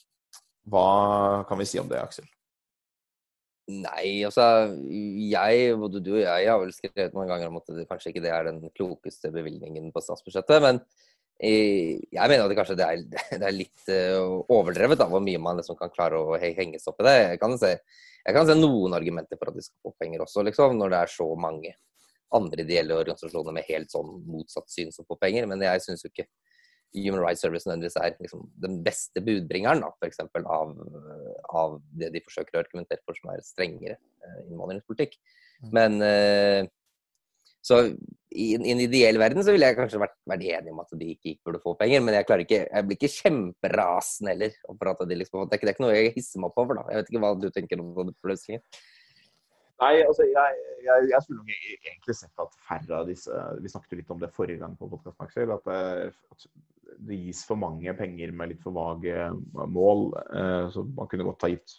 Hva 0.69 1.45
kan 1.49 1.61
vi 1.61 1.69
si 1.69 1.81
om 1.81 1.89
det, 1.89 2.01
Aksel? 2.03 2.27
Nei, 3.71 4.25
altså 4.27 4.45
jeg, 4.83 5.75
både 5.79 6.01
du 6.03 6.15
og 6.17 6.23
jeg 6.25 6.49
har 6.49 6.59
vel 6.59 6.73
skrevet 6.75 7.15
mange 7.15 7.31
ganger 7.31 7.53
om 7.53 7.61
at 7.61 7.69
det, 7.71 7.87
kanskje 7.87 8.11
ikke 8.11 8.25
det 8.25 8.33
er 8.35 8.49
den 8.49 8.65
klokeste 8.75 9.31
bevilgningen 9.35 9.93
på 9.95 10.03
statsbudsjettet. 10.03 10.65
Men 10.65 10.81
jeg 11.41 12.29
mener 12.29 12.45
at 12.45 12.51
det 12.51 12.59
kanskje 12.59 12.77
det 12.81 12.87
er, 12.87 13.05
det 13.41 13.47
er 13.47 13.57
litt 13.57 13.93
uh, 13.93 14.41
overdrevet 14.53 15.01
av 15.05 15.13
hvor 15.13 15.23
mye 15.25 15.41
man 15.43 15.61
liksom 15.61 15.79
kan 15.79 15.93
klare 15.95 16.19
å 16.19 16.39
henges 16.41 16.89
opp 16.91 17.01
i 17.01 17.07
det. 17.07 17.17
Jeg 17.35 17.43
kan, 17.43 17.55
se, 17.61 17.77
jeg 18.27 18.37
kan 18.37 18.49
se 18.49 18.59
noen 18.59 18.97
argumenter 18.99 19.39
for 19.39 19.53
at 19.53 19.61
de 19.61 19.65
skal 19.65 19.87
få 19.87 19.95
penger 20.03 20.27
også, 20.27 20.45
liksom, 20.51 20.77
når 20.81 20.93
det 20.93 21.01
er 21.05 21.15
så 21.15 21.29
mange 21.39 21.77
andre 22.37 22.63
ideelle 22.63 22.99
organisasjoner 22.99 23.55
med 23.55 23.67
helt 23.67 23.91
sånn 23.91 24.21
motsatt 24.27 24.71
syn 24.71 24.93
som 24.95 25.07
får 25.07 25.19
penger. 25.23 25.49
Men 25.51 25.63
jeg 25.67 25.83
syns 25.87 26.05
jo 26.05 26.11
ikke 26.13 26.29
Human 26.97 27.23
Rights 27.23 27.45
Service 27.45 27.69
nødvendigvis 27.69 27.99
er 28.01 28.17
liksom 28.19 28.49
den 28.63 28.81
beste 28.87 29.23
budbringeren 29.23 29.85
da, 29.85 29.93
for 29.95 30.09
eksempel, 30.09 30.47
av, 30.51 30.75
av 31.55 31.79
det 32.01 32.11
de 32.17 32.25
forsøker 32.25 32.59
å 32.59 32.65
argumentere 32.65 33.03
for 33.07 33.19
som 33.19 33.31
er 33.33 33.47
strengere 33.47 33.97
uh, 33.99 34.41
innvandringspolitikk. 34.49 35.17
Mm. 35.63 35.73
Men 35.77 35.99
uh, 36.03 36.71
så 37.61 37.83
i, 37.85 38.55
i, 38.55 38.73
en 38.73 38.81
ideell 38.81 39.19
verden 39.21 39.45
så 39.45 39.53
ville 39.53 39.69
jeg 39.69 39.77
kanskje 39.77 40.01
vært, 40.01 40.17
vært 40.29 40.47
enig 40.49 40.73
om 40.73 40.81
at 40.83 40.95
de 40.97 41.11
ikke, 41.13 41.35
ikke 41.35 41.51
burde 41.51 41.63
få 41.65 41.75
penger, 41.81 42.01
men 42.05 42.17
jeg, 42.17 42.27
klarer 42.29 42.47
ikke, 42.47 42.61
jeg 42.65 42.87
blir 42.87 42.99
ikke 42.99 43.13
kjemperasende 43.17 44.33
heller. 44.33 44.55
For 44.71 44.93
at 44.93 45.03
de 45.11 45.19
liksom, 45.19 45.43
det, 45.45 45.53
er 45.53 45.61
ikke, 45.61 45.69
det 45.69 45.73
er 45.73 45.77
ikke 45.77 45.85
noe 45.85 45.99
jeg 45.99 46.15
hisser 46.17 46.43
meg 46.43 46.53
opp 46.53 46.63
over. 46.65 46.81
da. 46.81 46.87
Jeg 46.89 47.03
vet 47.03 47.13
ikke 47.13 47.23
hva 47.27 47.35
du 47.37 47.51
tenker 47.55 47.83
om 47.85 47.93
det 48.09 48.33
løsningen. 48.33 48.65
Nei, 49.81 49.95
altså 50.05 50.27
jeg, 50.29 50.57
jeg, 50.85 51.05
jeg 51.09 51.25
skulle 51.25 51.41
nok 51.41 51.53
e-, 51.55 51.77
egentlig 51.89 52.17
sett 52.19 52.43
at 52.43 52.57
færre 52.69 52.99
av 52.99 53.07
disse 53.09 53.45
Vi 53.65 53.71
snakket 53.73 53.95
jo 53.95 54.01
litt 54.03 54.11
om 54.13 54.19
det 54.21 54.29
forrige 54.37 54.61
gang 54.61 54.75
på 54.77 54.89
podkasten. 54.93 55.55
At, 55.57 55.71
at, 55.71 56.49
det 56.99 57.19
gis 57.27 57.45
for 57.49 57.61
mange 57.61 57.93
penger 57.99 58.33
med 58.37 58.53
litt 58.53 58.65
for 58.65 58.75
vage 58.77 59.29
mål. 59.53 60.11
Eh, 60.35 60.67
så 60.75 60.85
man 60.97 61.09
kunne 61.11 61.27
godt 61.29 61.47
ha 61.47 61.53
gitt 61.53 61.79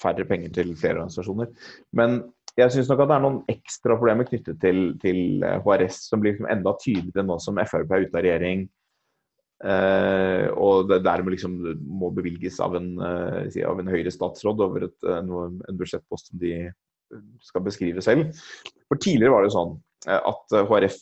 færre 0.00 0.26
penger 0.28 0.54
til 0.54 0.72
flere 0.78 1.00
organisasjoner. 1.00 1.50
Men 1.96 2.22
jeg 2.58 2.70
syns 2.74 2.88
nok 2.90 3.04
at 3.04 3.10
det 3.10 3.16
er 3.16 3.24
noen 3.24 3.42
ekstra 3.50 3.98
problemer 3.98 4.28
knyttet 4.28 4.60
til, 4.62 4.80
til 5.02 5.44
HRS 5.64 6.04
som 6.10 6.22
blir 6.22 6.34
liksom 6.34 6.50
enda 6.50 6.74
tydeligere 6.82 7.26
nå 7.26 7.38
som 7.42 7.58
Frp 7.66 7.92
er 7.94 8.06
ute 8.06 8.18
av 8.18 8.26
regjering. 8.26 8.66
Uh, 9.64 10.50
og 10.60 10.90
det 10.90 10.98
dermed 11.06 11.32
liksom 11.32 11.54
må 11.88 12.10
bevilges 12.12 12.58
av 12.60 12.74
en, 12.76 12.88
av 13.00 13.78
en 13.80 13.88
høyere 13.88 14.12
statsråd 14.12 14.60
over 14.60 14.88
et, 14.90 14.96
noe, 15.24 15.46
en 15.64 15.78
budsjettpost 15.78 16.28
som 16.30 16.42
de 16.42 16.52
skal 17.42 17.64
beskrive 17.64 18.02
selv. 18.04 18.34
For 18.90 19.00
Tidligere 19.00 19.34
var 19.34 19.46
det 19.46 19.54
sånn 19.54 19.76
at 20.10 20.56
HRF, 20.68 20.98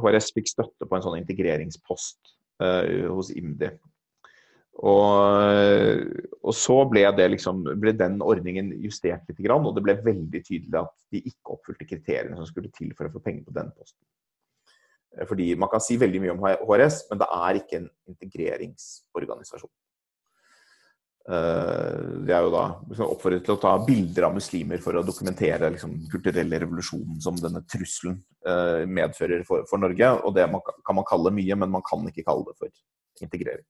HRS 0.00 0.30
fikk 0.32 0.48
støtte 0.48 0.88
på 0.88 0.96
en 0.96 1.04
sånn 1.04 1.18
integreringspost 1.18 2.35
hos 2.58 3.28
IMDi. 3.34 3.68
Og, 4.76 6.02
og, 6.42 6.52
så 6.52 6.76
ble, 6.90 7.06
liksom, 7.32 7.62
ble, 7.80 7.94
den 7.96 8.18
ordningen 8.20 8.74
justert 8.84 9.24
litt, 9.30 9.40
og 9.48 9.70
det 9.76 9.84
ble 9.86 9.94
veldig 10.04 10.42
tydelig 10.44 10.82
at 10.82 10.92
de 11.14 11.22
ikke 11.22 11.54
oppfylte 11.54 11.88
kriteriene 11.88 12.36
som 12.36 12.48
skulle 12.48 12.72
til 12.76 12.92
for 12.96 13.08
å 13.08 13.14
få 13.14 13.22
penger 13.24 13.46
på 13.46 13.56
den 13.56 13.72
posten. 13.72 14.02
Eh, 15.16 15.24
fordi 15.24 15.54
Man 15.56 15.72
kan 15.72 15.80
si 15.80 15.96
veldig 15.96 16.20
mye 16.22 16.34
om 16.34 16.44
HRS, 16.44 17.06
men 17.10 17.22
det 17.22 17.28
er 17.38 17.60
ikke 17.62 17.80
en 17.80 17.88
integreringsorganisasjon. 18.12 19.72
Eh, 21.26 21.94
det 22.22 22.34
er 22.36 22.44
jo 22.46 22.52
da 22.54 22.64
liksom, 22.86 23.08
oppfordret 23.16 23.42
til 23.46 23.56
å 23.56 23.60
ta 23.62 23.72
bilder 23.82 24.28
av 24.28 24.36
muslimer 24.36 24.82
for 24.82 24.98
å 24.98 25.04
dokumentere 25.06 25.72
liksom, 25.74 25.96
kulturelle 26.12 26.60
revolusjonen 26.62 27.18
som 27.22 27.38
denne 27.40 27.64
trusselen 27.66 28.20
medfører 28.86 29.40
for, 29.42 29.64
for 29.66 29.82
Norge. 29.82 30.12
Og 30.22 30.36
det 30.36 30.44
kan 30.86 30.94
man 30.94 31.06
kalle 31.08 31.32
mye, 31.34 31.58
men 31.58 31.72
man 31.72 31.82
kan 31.86 32.04
ikke 32.06 32.22
kalle 32.28 32.46
det 32.46 32.54
for 32.60 33.26
integrering. 33.26 33.66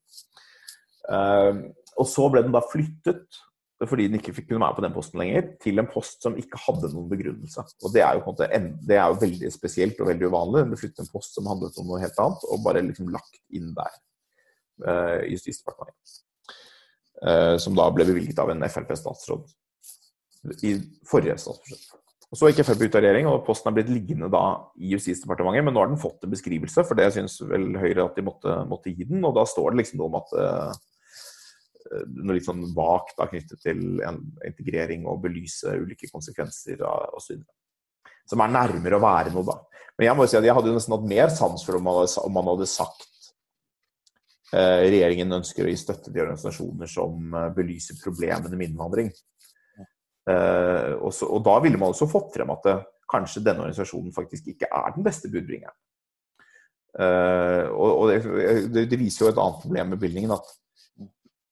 Uh, 1.07 1.71
og 1.97 2.09
så 2.11 2.27
ble 2.29 2.42
den 2.45 2.53
da 2.53 2.61
flyttet, 2.66 3.38
fordi 3.88 4.09
den 4.09 4.19
ikke 4.19 4.35
kunne 4.35 4.62
være 4.62 4.77
på 4.79 4.85
den 4.85 4.95
posten 4.95 5.21
lenger, 5.21 5.49
til 5.62 5.81
en 5.81 5.88
post 5.88 6.25
som 6.25 6.37
ikke 6.40 6.61
hadde 6.61 6.90
noen 6.92 7.09
begrunnelse. 7.11 7.64
Og 7.85 7.92
Det 7.95 8.03
er 8.05 8.16
jo 8.16 8.25
på 8.25 8.33
en 8.33 8.37
måte, 8.37 8.77
det 8.88 8.97
er 8.97 9.09
jo 9.09 9.21
veldig 9.21 9.53
spesielt 9.53 10.01
og 10.01 10.11
veldig 10.11 10.29
uvanlig. 10.29 10.62
Den 10.62 10.73
ble 10.73 10.81
flyttet 10.81 11.05
en 11.05 11.12
post 11.12 11.37
som 11.37 11.49
handlet 11.51 11.81
om 11.81 11.88
noe 11.88 12.01
helt 12.01 12.23
annet, 12.25 12.47
og 12.49 12.62
bare 12.64 12.85
liksom 12.85 13.12
lagt 13.14 13.40
inn 13.57 13.73
der 13.77 14.03
Justisdepartementet. 15.33 16.19
Eh, 17.22 17.55
som 17.62 17.76
da 17.76 17.88
ble 17.94 18.09
bevilget 18.09 18.40
av 18.42 18.50
en 18.52 18.66
Frp-statsråd 18.66 19.46
i 20.66 20.76
forrige 21.09 21.38
statsbudsjett. 21.42 21.94
Så 22.35 22.50
gikk 22.50 22.64
Frp 22.66 22.83
ut 22.83 22.96
av 22.98 23.05
regjering, 23.05 23.29
og 23.31 23.44
posten 23.46 23.70
er 23.70 23.76
blitt 23.79 23.90
liggende 23.92 24.29
da 24.33 24.42
i 24.83 24.90
Justisdepartementet. 24.92 25.64
Men 25.64 25.76
nå 25.76 25.83
har 25.83 25.92
den 25.92 26.00
fått 26.00 26.26
en 26.26 26.33
beskrivelse, 26.33 26.83
for 26.85 26.98
det 26.98 27.12
syns 27.14 27.38
vel 27.46 27.70
Høyre 27.79 28.09
at 28.09 28.18
de 28.18 28.24
måtte, 28.26 28.57
måtte, 28.68 28.92
gi 28.92 29.07
den. 29.07 29.22
Og 29.24 29.37
da 29.37 29.46
står 29.48 29.72
det 29.72 29.81
liksom 29.81 30.00
noe 30.02 30.11
om 30.11 30.18
at 30.18 30.35
uh, 30.35 32.02
noe 32.18 32.37
litt 32.37 32.48
sånn 32.48 32.64
vagt 32.76 33.22
knyttet 33.31 33.62
til 33.62 34.02
en 34.05 34.18
integrering 34.44 35.07
og 35.07 35.22
belyse 35.22 35.79
ulike 35.79 36.11
konsekvenser 36.11 36.83
osv. 37.16 37.38
Som 38.26 38.42
er 38.42 38.55
nærmere 38.59 38.98
å 38.98 39.05
være 39.07 39.33
noe, 39.33 39.46
da. 39.46 39.61
Men 39.96 40.11
jeg 40.11 40.18
må 40.18 40.26
jo 40.26 40.33
si 40.35 40.38
at 40.40 40.44
jeg 40.44 40.57
hadde 40.59 40.74
nesten 40.74 40.96
hatt 40.96 41.09
mer 41.09 41.31
sans 41.33 41.62
for 41.64 41.79
om 41.79 41.87
om 41.88 42.35
man 42.35 42.50
hadde 42.50 42.68
sagt 42.68 43.07
regjeringen 44.57 45.38
ønsker 45.38 45.66
å 45.66 45.71
gi 45.71 45.79
støtte 45.81 46.11
til 46.11 46.23
organisasjoner 46.25 46.90
som 46.90 47.35
uh, 47.35 47.49
belyser 47.57 47.99
problemene 48.03 48.59
med 48.59 48.71
innvandring. 48.71 49.11
Uh, 50.27 50.97
og, 51.07 51.40
da 51.47 51.57
ville 51.62 51.79
man 51.79 51.92
også 51.92 52.09
fått 52.11 52.33
frem 52.35 52.51
at 52.55 52.64
det, 52.66 52.77
kanskje 53.07 53.45
denne 53.47 53.62
organisasjonen 53.62 54.14
faktisk 54.14 54.49
ikke 54.51 54.71
er 54.75 54.95
den 54.97 55.07
beste 55.07 55.31
budbringeren. 55.31 55.77
Og 57.77 58.09
det, 58.09 58.87
det, 58.88 58.99
viser 58.99 59.27
jo 59.27 59.29
et 59.29 59.38
annet 59.38 59.61
problem 59.62 59.92
med 59.92 60.01
bevilgningen, 60.01 60.33
at 60.33 61.11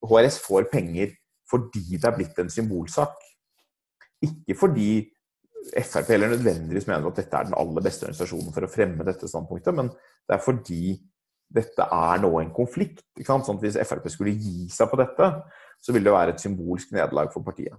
HRS 0.09 0.39
får 0.43 0.67
penger 0.73 1.13
fordi 1.47 1.85
det 1.93 2.09
er 2.09 2.17
blitt 2.17 2.41
en 2.43 2.51
symbolsak. 2.51 3.15
Ikke 4.25 4.57
fordi 4.59 4.89
Frp 5.65 6.11
eller 6.11 6.35
nødvendigvis 6.35 6.87
mener 6.87 7.09
at 7.09 7.17
dette 7.17 7.39
er 7.39 7.47
den 7.49 7.57
aller 7.57 7.85
beste 7.85 8.05
organisasjonen 8.05 8.53
for 8.53 8.67
å 8.67 8.73
fremme 8.73 9.07
dette 9.07 9.29
standpunktet, 9.31 9.77
men 9.77 9.89
det 9.95 10.37
er 10.37 10.43
fordi 10.45 10.83
dette 11.55 11.87
er 11.87 12.23
nå 12.23 12.31
en 12.41 12.53
konflikt. 12.55 13.05
Sånn 13.23 13.45
at 13.45 13.63
Hvis 13.63 13.81
Frp 13.87 14.09
skulle 14.13 14.35
gi 14.35 14.69
seg 14.73 14.91
på 14.91 14.99
dette, 15.01 15.31
så 15.85 15.95
ville 15.95 16.09
det 16.09 16.17
være 16.17 16.35
et 16.35 16.43
symbolsk 16.43 16.95
nederlag 16.97 17.33
for 17.35 17.47
partiet. 17.47 17.77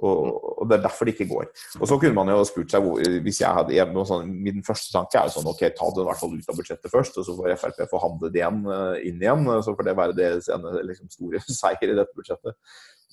Og, 0.00 0.20
og, 0.60 0.68
Det 0.68 0.78
er 0.78 0.84
derfor 0.84 1.08
det 1.08 1.14
ikke 1.14 1.28
går. 1.28 1.48
Og 1.80 1.88
Så 1.88 1.98
kunne 2.00 2.16
man 2.16 2.30
jo 2.32 2.44
spurt 2.48 2.72
seg 2.72 2.84
hvor, 2.84 3.02
hvis 3.24 3.40
jeg 3.42 3.56
hadde 3.56 3.74
jeg, 3.74 4.04
sånn, 4.08 4.30
Min 4.46 4.62
første 4.64 4.92
tanke 4.94 5.18
er 5.18 5.28
jo 5.28 5.34
sånn 5.36 5.50
ok, 5.50 5.66
ta 5.76 5.90
det 5.90 6.04
i 6.04 6.08
hvert 6.08 6.22
fall 6.22 6.38
ut 6.38 6.48
av 6.52 6.60
budsjettet 6.60 6.94
først, 6.94 7.18
og 7.20 7.26
så 7.26 7.36
får 7.36 7.58
Frp 7.60 7.82
forhandle 7.90 8.32
det 8.32 8.40
igjen, 8.40 8.62
eh, 8.76 9.02
inn 9.10 9.20
igjen. 9.20 9.44
Så 9.66 9.76
får 9.76 9.90
det 9.90 9.98
være 10.00 10.16
deres 10.16 10.48
liksom, 10.48 11.12
store 11.12 11.44
seier 11.60 11.92
i 11.92 11.98
dette 11.98 12.16
budsjettet. 12.16 12.56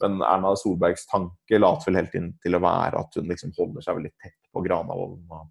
Men 0.02 0.22
Erna 0.22 0.54
Solbergs 0.56 1.08
tanke 1.10 1.60
later 1.60 1.90
vel 1.90 2.04
helt 2.04 2.18
inn 2.18 2.34
til 2.44 2.56
å 2.56 2.62
være 2.62 3.00
at 3.02 3.16
hun 3.18 3.32
liksom 3.32 3.56
holder 3.58 3.86
seg 3.86 3.98
veldig 3.98 4.14
tett 4.22 4.38
på 4.54 4.62
Granavolden 4.66 5.26
og, 5.34 5.48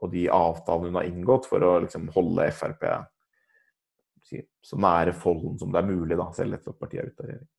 og, 0.00 0.06
de 0.14 0.24
avtalene 0.32 0.88
hun 0.88 0.96
har 0.96 1.10
inngått, 1.10 1.48
for 1.50 1.60
å 1.60 1.76
liksom 1.84 2.08
holde 2.14 2.48
Frp 2.56 2.86
så 4.64 4.78
nære 4.80 5.14
folden 5.16 5.58
som 5.60 5.72
det 5.72 5.82
er 5.82 5.90
mulig, 5.90 6.16
da, 6.18 6.30
selv 6.36 6.56
etter 6.56 6.74
at 6.74 6.80
partiet 6.80 7.02
er 7.02 7.12
ute 7.12 7.22
av 7.22 7.30
regjering. 7.30 7.52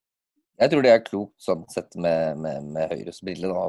Jeg 0.58 0.72
tror 0.72 0.82
det 0.82 0.90
er 0.90 1.04
klokt 1.06 1.36
sånn 1.38 1.66
sett 1.70 1.94
med, 2.02 2.40
med, 2.42 2.70
med 2.74 2.90
Høyres 2.90 3.20
briller 3.22 3.52
å, 3.54 3.66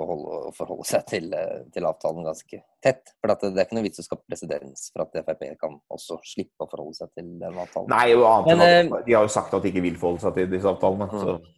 å 0.48 0.52
forholde 0.56 0.86
seg 0.88 1.02
til, 1.10 1.26
til, 1.74 1.84
avtalen 1.84 2.24
ganske 2.24 2.60
tett. 2.84 3.12
For 3.20 3.28
det, 3.28 3.50
det 3.52 3.60
er 3.60 3.66
ikke 3.68 3.76
noe 3.76 3.84
vits 3.84 4.00
å 4.00 4.04
skape 4.06 4.24
presedens 4.24 4.86
for 4.94 5.04
at 5.04 5.18
Frp 5.26 5.44
kan 5.60 5.76
også 5.92 6.16
slippe 6.24 6.64
å 6.64 6.70
forholde 6.70 6.96
seg 6.96 7.10
til 7.12 7.28
den 7.42 7.60
avtalen. 7.60 7.92
Nei, 7.92 8.06
og 8.16 8.24
annet 8.30 8.48
Men, 8.48 8.62
at, 8.64 8.94
eh, 9.02 9.04
de 9.04 9.18
har 9.18 9.28
jo 9.28 9.34
sagt 9.36 9.52
at 9.52 9.66
de 9.66 9.72
ikke 9.72 9.84
vil 9.84 10.00
forholde 10.00 10.24
seg 10.24 10.38
til 10.38 10.48
disse 10.54 10.72
avtalene. 10.72 11.10
Mm. 11.12 11.52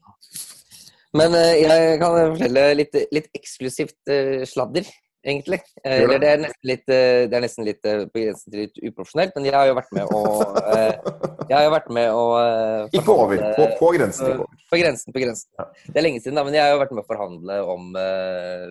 Men 1.20 1.38
eh, 1.38 1.52
jeg 1.62 2.02
kan 2.02 2.18
fortelle 2.34 2.66
litt, 2.80 3.00
litt 3.14 3.30
eksklusivt 3.38 4.14
sladder 4.50 4.90
egentlig. 5.26 5.60
Eh, 5.84 6.02
eller 6.02 6.20
det 6.22 6.28
er 6.28 6.40
nesten 6.44 6.70
litt, 6.70 6.86
eh, 6.92 7.24
det 7.30 7.36
er 7.36 7.44
nesten 7.44 7.66
litt 7.66 7.88
eh, 7.88 8.04
på 8.10 8.22
grensen 8.22 8.52
til 8.52 8.62
litt 8.64 8.80
uprofesjonelt, 8.80 9.34
men 9.36 9.48
jeg 9.48 9.56
har 9.56 9.68
jo 9.70 9.76
vært 9.78 9.92
med 9.96 10.14
å 10.14 10.22
Jeg 11.50 11.56
har 11.56 11.66
jo 11.66 11.74
vært 11.74 11.90
med 11.90 12.14
å 12.14 12.24
Ikke 12.94 13.16
over. 13.16 13.44
På, 13.58 13.66
på 13.80 13.90
grensen. 13.96 14.30
Ikke 14.30 14.46
over. 14.46 14.64
På 14.70 14.80
grensen, 14.80 15.14
på 15.14 15.22
grensen. 15.24 15.50
Ja. 15.58 15.68
Det 15.90 15.98
er 15.98 16.06
lenge 16.06 16.22
siden, 16.22 16.38
da, 16.38 16.46
men 16.46 16.56
jeg 16.56 16.64
har 16.64 16.74
jo 16.74 16.80
vært 16.84 16.94
med 16.94 17.02
å 17.02 17.08
forhandle 17.10 17.60
om 17.74 17.92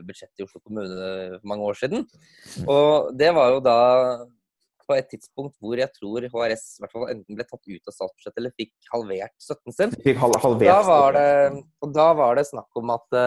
budsjettet 0.07 0.41
i 0.41 0.47
Oslo 0.47 0.61
kommune 0.63 1.13
for 1.37 1.47
mange 1.51 1.69
år 1.69 1.79
siden. 1.79 2.05
Mm. 2.07 2.69
Og 2.71 3.09
det 3.19 3.33
var 3.35 3.55
jo 3.55 3.63
da 3.65 3.79
på 4.89 4.95
et 4.97 5.09
tidspunkt 5.11 5.53
hvor 5.61 5.77
jeg 5.77 5.91
tror 5.93 6.25
HRS 6.31 6.63
i 6.79 6.81
hvert 6.81 6.93
fall 6.95 7.11
enten 7.11 7.37
ble 7.37 7.45
tatt 7.45 7.61
ut 7.61 7.91
av 7.91 7.93
statsbudsjettet 7.93 8.39
eller 8.41 8.55
fikk 8.57 8.71
halvert 8.89 9.35
støtten 9.43 9.75
sin. 9.75 9.93
Fikk 10.07 10.17
halvert 10.23 10.63
da 10.63 10.79
var 10.87 11.13
det, 11.19 11.27
og 11.83 11.93
da 11.93 12.07
var 12.17 12.39
det 12.39 12.47
snakk 12.49 12.79
om 12.79 12.95
at 12.95 13.19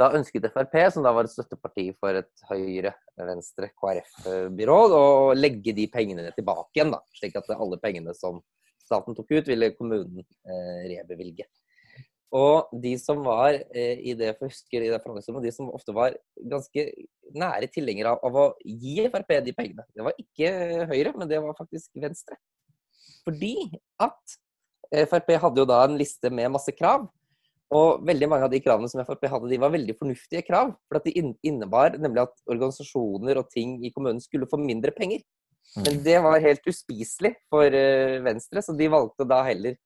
da 0.00 0.08
ønsket 0.16 0.48
Frp, 0.52 0.76
som 0.94 1.04
da 1.04 1.12
var 1.14 1.26
et 1.26 1.32
støtteparti 1.32 1.88
for 2.00 2.16
et 2.22 2.44
høyre-venstre 2.48 3.70
KrF-byråd, 3.78 4.94
å 4.96 5.06
legge 5.36 5.74
de 5.76 5.86
pengene 5.92 6.32
tilbake 6.36 6.78
igjen. 6.78 6.94
da, 6.94 7.02
Slik 7.18 7.36
at 7.38 7.50
alle 7.54 7.78
pengene 7.82 8.14
som 8.16 8.40
staten 8.82 9.16
tok 9.16 9.30
ut, 9.34 9.48
ville 9.48 9.72
kommunen 9.76 10.24
eh, 10.24 10.86
rebevilge. 10.94 11.46
Og 12.32 12.70
de 12.80 12.94
som 12.96 13.20
var 13.26 13.58
eh, 13.76 13.98
i 14.00 14.14
det 14.16 14.32
husker 14.40 14.80
i 14.80 14.88
det 14.88 15.00
forhandlingsrommet, 15.02 15.44
de 15.44 15.52
som 15.52 15.72
ofte 15.76 15.92
var 15.96 16.16
ganske 16.48 16.86
nære 17.36 17.68
tilhengere 17.72 18.14
av, 18.14 18.22
av, 18.24 18.38
å 18.40 18.46
gi 18.64 19.04
Frp 19.12 19.34
de 19.44 19.56
pengene, 19.56 19.84
det 19.92 20.06
var 20.06 20.16
ikke 20.20 20.52
Høyre, 20.88 21.12
men 21.18 21.28
det 21.28 21.42
var 21.44 21.58
faktisk 21.58 21.92
Venstre. 22.00 22.40
Fordi 23.26 23.56
at 24.02 24.38
Frp 25.08 25.36
hadde 25.44 25.62
jo 25.62 25.68
da 25.68 25.84
en 25.84 25.98
liste 26.00 26.32
med 26.32 26.50
masse 26.52 26.72
krav 26.76 27.04
og 27.72 28.02
veldig 28.06 28.28
mange 28.28 28.46
av 28.46 28.52
de 28.52 28.60
kravene 28.62 28.90
som 28.90 29.00
Frp 29.06 29.24
hadde, 29.32 29.50
de 29.50 29.60
var 29.60 29.72
veldig 29.72 29.94
fornuftige 29.98 30.44
krav. 30.46 30.74
For 30.88 31.00
at 31.00 31.08
de 31.08 31.14
innebar 31.48 31.96
nemlig 32.00 32.26
at 32.26 32.34
organisasjoner 32.50 33.40
og 33.40 33.48
ting 33.52 33.78
i 33.84 33.92
kommunen 33.94 34.20
skulle 34.22 34.48
få 34.50 34.60
mindre 34.60 34.92
penger. 34.96 35.24
Mm. 35.76 35.82
Men 35.86 36.02
det 36.04 36.18
var 36.24 36.44
helt 36.44 36.68
uspiselig 36.68 37.32
for 37.52 37.64
uh, 37.72 38.20
Venstre, 38.26 38.62
så 38.64 38.76
de 38.76 38.90
valgte 38.92 39.26
da 39.28 39.40
heller 39.46 39.78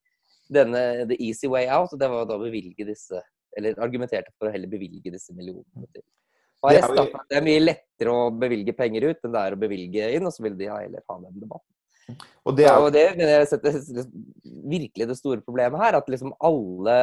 denne 0.50 0.82
the 1.10 1.18
easy 1.22 1.50
way 1.50 1.70
out. 1.70 1.94
Og 1.94 2.02
det 2.02 2.10
var 2.10 2.26
da 2.26 2.38
å 2.38 2.44
bevilge 2.44 2.88
disse 2.88 3.22
Eller 3.56 3.78
argumenterte 3.80 4.34
for 4.36 4.50
å 4.50 4.52
heller 4.52 4.68
bevilge 4.68 5.08
disse 5.08 5.32
millionene 5.32 5.86
til 5.88 6.02
det 6.66 6.80
er, 6.80 7.10
det 7.30 7.36
er 7.36 7.44
mye 7.44 7.62
lettere 7.62 8.12
å 8.12 8.28
bevilge 8.34 8.74
penger 8.76 9.10
ut 9.10 9.26
enn 9.26 9.34
det 9.34 9.42
er 9.42 9.54
å 9.54 9.60
bevilge 9.60 10.08
inn, 10.16 10.26
og 10.26 10.34
så 10.34 10.44
vil 10.46 10.56
de 10.58 10.68
heller 10.70 11.02
ha 11.04 11.18
den 11.20 11.36
debatten. 11.42 11.72
Og 12.46 12.56
det, 12.56 12.66
er... 12.70 12.78
og 12.80 12.88
det 12.94 13.04
mener 13.18 13.32
jeg 13.40 13.48
setter 13.50 13.76
virkelig 14.70 15.08
det 15.10 15.18
store 15.18 15.42
problemet 15.44 15.80
her. 15.82 15.98
At 15.98 16.10
liksom 16.10 16.34
alle 16.38 16.96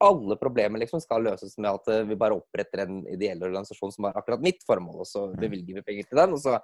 alle 0.00 0.36
problemer 0.40 0.80
liksom 0.82 1.02
skal 1.02 1.24
løses 1.28 1.58
med 1.58 1.70
at 1.70 1.90
eh, 1.92 2.06
vi 2.08 2.18
bare 2.20 2.38
oppretter 2.38 2.84
en 2.86 3.02
ideell 3.10 3.42
organisasjon 3.50 3.92
som 3.92 4.08
har 4.08 4.16
akkurat 4.18 4.42
mitt 4.44 4.64
formål, 4.66 5.02
og 5.04 5.08
så 5.08 5.26
mm. 5.30 5.36
bevilger 5.42 5.80
vi 5.80 5.86
penger 5.86 6.08
til 6.08 6.22
den. 6.22 6.38
og 6.38 6.42
så 6.42 6.58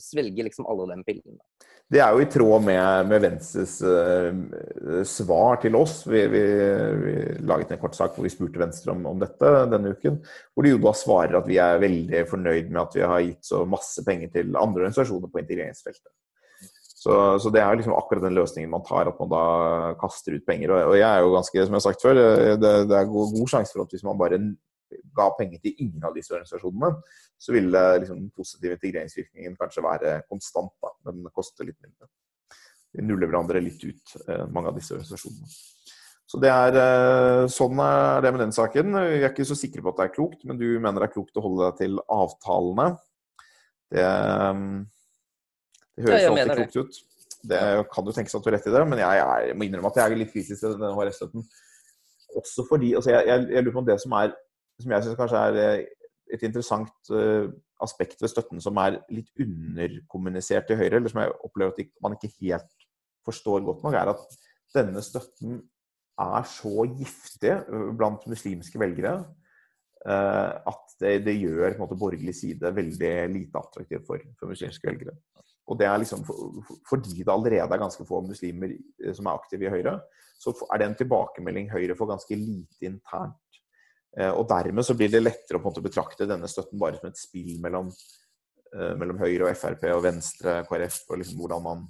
svelger 0.00 0.46
liksom 0.46 0.64
alle 0.70 0.86
den 0.94 1.04
pillene. 1.04 1.42
Det 1.90 1.98
er 2.00 2.14
jo 2.14 2.22
i 2.22 2.28
tråd 2.30 2.62
med, 2.64 3.08
med 3.10 3.22
Venstres 3.24 3.74
uh, 3.82 5.02
svar 5.04 5.58
til 5.60 5.74
oss. 5.76 6.04
Vi, 6.06 6.22
vi, 6.30 6.42
vi, 7.02 7.14
laget 7.50 7.74
en 7.74 7.82
kort 7.82 7.98
sak 7.98 8.14
hvor 8.14 8.24
vi 8.24 8.32
spurte 8.32 8.62
Venstre 8.62 8.94
om, 8.94 9.02
om, 9.10 9.18
dette 9.20 9.50
denne 9.72 9.92
uken. 9.96 10.20
Hvor 10.54 10.66
de 10.66 10.72
jo 10.76 10.80
da 10.84 10.94
svarer 10.96 11.40
at 11.40 11.50
vi 11.50 11.58
er 11.60 11.82
veldig 11.82 12.22
fornøyd 12.30 12.70
med 12.70 12.80
at 12.84 12.96
vi 12.96 13.04
har 13.12 13.26
gitt 13.26 13.50
så 13.50 13.64
masse 13.68 14.06
penger 14.06 14.30
til 14.36 14.54
andre 14.54 14.86
organisasjoner 14.86 15.32
på 15.32 15.42
integreringsfeltet. 15.42 16.12
Så, 17.00 17.12
så, 17.40 17.48
det 17.48 17.62
er 17.64 17.78
liksom 17.78 17.94
akkurat 17.96 18.26
den 18.26 18.36
løsningen 18.36 18.72
man 18.74 18.82
tar, 18.84 19.08
at 19.08 19.20
man 19.22 19.30
da 19.32 19.44
kaster 20.00 20.34
ut 20.36 20.44
penger. 20.44 20.74
Og, 20.76 20.98
jeg 20.98 21.06
er 21.08 21.24
jo 21.24 21.32
ganske, 21.32 21.62
som 21.64 21.72
jeg 21.72 21.78
har 21.78 21.86
sagt 21.86 22.04
før, 22.04 22.20
eh, 22.20 22.56
det, 22.60 22.72
det 22.90 22.98
er 22.98 23.08
god, 23.08 23.32
god 23.38 23.52
sjanse 23.54 23.72
for 23.72 23.86
at 23.86 23.94
hvis 23.94 24.04
man 24.04 24.20
bare 24.20 24.40
ga 25.16 25.30
penger 25.38 25.62
til 25.64 25.80
ingen 25.86 26.04
av 26.04 26.12
disse 26.16 26.34
organisasjonene, 26.34 26.92
så 27.40 27.56
ville 27.56 27.84
liksom, 28.02 28.20
den 28.20 28.34
positive 28.36 28.76
integreringsvirkningen 28.76 29.56
kanskje 29.56 29.86
være 29.86 30.14
konstant, 30.28 30.74
da, 30.82 30.92
men 31.08 31.32
koste 31.32 31.64
litt 31.64 31.78
mindre. 31.80 32.10
Vi 32.92 33.06
nuller 33.06 33.30
hverandre 33.30 33.64
litt 33.64 33.80
ut, 33.86 34.16
eh, 34.26 34.44
mange 34.52 34.68
av 34.68 34.76
disse 34.76 34.98
organisasjonene. 34.98 35.58
Så 36.30 36.38
det 36.38 36.52
er, 36.52 36.76
eh, 36.84 37.48
Sånn 37.50 37.80
er 37.80 38.20
det 38.22 38.36
med 38.36 38.44
den 38.44 38.52
saken. 38.54 38.92
Vi 38.92 39.24
er 39.24 39.30
ikke 39.32 39.48
så 39.48 39.56
sikre 39.56 39.82
på 39.82 39.94
at 39.94 39.96
det 39.96 40.10
er 40.10 40.16
klokt, 40.20 40.44
men 40.44 40.60
du 40.60 40.68
mener 40.78 41.00
det 41.00 41.08
er 41.08 41.16
klokt 41.16 41.40
å 41.40 41.48
holde 41.48 41.70
deg 41.70 41.80
til 41.80 42.02
avtalene. 42.06 42.92
Det 43.90 44.04
det 46.00 46.08
høres 46.08 46.26
ja, 46.26 46.34
alltid 46.34 46.74
klokt 46.74 46.76
ut. 46.76 47.00
Det 47.50 47.58
kan 47.94 48.08
jo 48.08 48.12
tenkes 48.12 48.36
at 48.36 48.44
du 48.44 48.50
har 48.50 48.58
rett 48.58 48.68
i 48.68 48.72
det, 48.74 48.84
men 48.88 49.00
jeg, 49.00 49.20
jeg, 49.20 49.56
må 49.56 49.66
innrømme 49.66 49.90
at 49.92 49.98
jeg 50.00 50.12
er 50.12 50.20
litt 50.20 50.32
kritisk 50.32 50.60
til 50.60 50.74
denne 50.76 50.92
HRS-støtten. 50.96 51.46
Også 52.40 52.64
fordi 52.68 52.92
altså 52.98 53.14
jeg, 53.14 53.26
jeg, 53.30 53.46
jeg, 53.54 53.64
lurer 53.64 53.76
på 53.76 53.82
om 53.82 53.88
det 53.88 53.96
som 54.02 54.16
er 54.18 54.34
som 54.80 54.94
jeg 54.94 55.04
syns 55.04 55.18
kanskje 55.18 55.40
er 55.48 55.58
eh, 55.60 55.88
et 56.30 56.44
interessant 56.46 57.10
uh, 57.12 57.50
aspekt 57.84 58.22
ved 58.22 58.30
støtten 58.32 58.62
som 58.62 58.78
er 58.80 59.00
litt 59.12 59.28
underkommunisert 59.42 60.70
i 60.72 60.78
Høyre, 60.78 61.00
eller 61.00 61.12
som 61.12 61.20
jeg 61.24 61.34
opplever 61.48 61.74
at 61.74 61.90
man 62.04 62.14
ikke 62.16 62.30
helt 62.38 62.86
forstår 63.26 63.64
godt 63.66 63.82
nok, 63.84 63.96
er 63.98 64.12
at 64.14 64.38
denne 64.76 65.02
støtten 65.04 65.58
er 66.20 66.46
så 66.48 66.86
giftig 66.86 67.52
eh, 67.56 67.90
blant 67.98 68.26
muslimske 68.30 68.80
velgere 68.80 69.20
at 70.00 70.94
det, 71.02 71.10
det, 71.26 71.34
gjør 71.42 71.74
måte, 71.76 71.96
borgerlig 72.00 72.32
side 72.32 72.70
veldig 72.72 73.10
lite 73.34 73.60
attraktivt 73.60 74.06
for, 74.06 74.22
for 74.38 74.48
muslimske 74.48 74.88
velgere. 74.88 75.12
Og 75.70 75.78
det 75.78 75.86
er 75.86 76.00
liksom 76.02 76.24
fordi 76.26 77.22
det 77.22 77.30
allerede 77.30 77.70
er 77.70 77.82
ganske 77.82 78.06
få 78.06 78.22
muslimer 78.26 78.72
eh, 78.74 79.14
som 79.14 79.28
er 79.28 79.38
aktive 79.38 79.68
i 79.68 79.72
Høyre, 79.72 80.00
så 80.40 80.54
er 80.66 80.80
det 80.80 80.88
en 80.88 80.98
tilbakemelding 80.98 81.70
Høyre 81.70 81.96
får 81.98 82.14
ganske 82.14 82.38
lite 82.38 82.88
internt. 82.88 83.60
Eh, 84.18 84.32
og 84.32 84.48
dermed 84.50 84.86
så 84.86 84.96
blir 84.98 85.12
det 85.12 85.22
lettere 85.22 85.60
å 85.60 85.62
på 85.62 85.68
en 85.68 85.74
måte 85.74 85.84
betrakte 85.84 86.28
denne 86.28 86.50
støtten 86.50 86.80
bare 86.80 86.98
som 86.98 87.10
et 87.10 87.20
spill 87.20 87.60
mellom, 87.62 87.92
eh, 88.74 88.94
mellom 88.98 89.20
Høyre 89.22 89.50
og 89.50 89.58
Frp 89.60 89.86
og 89.92 90.02
Venstre, 90.08 90.62
KrF, 90.66 91.04
og 91.10 91.22
liksom 91.22 91.44
hvordan, 91.44 91.62
man, 91.68 91.84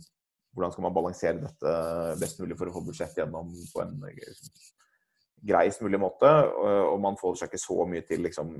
hvordan 0.53 0.75
skal 0.75 0.87
man 0.89 0.99
balansere 0.99 1.47
dette 1.47 1.79
best 2.21 2.43
mulig 2.43 2.59
for 2.61 2.69
å 2.69 2.77
få 2.77 2.85
budsjett 2.91 3.23
gjennom 3.23 3.55
på 3.73 3.85
en 3.87 3.97
greiest 5.47 5.83
mulig 5.85 6.01
måte. 6.03 6.31
Og, 6.61 6.97
man 7.03 7.19
får 7.21 7.41
seg 7.41 7.51
ikke 7.51 7.63
så 7.63 7.87
mye 7.89 8.05
til 8.07 8.25
liksom, 8.27 8.55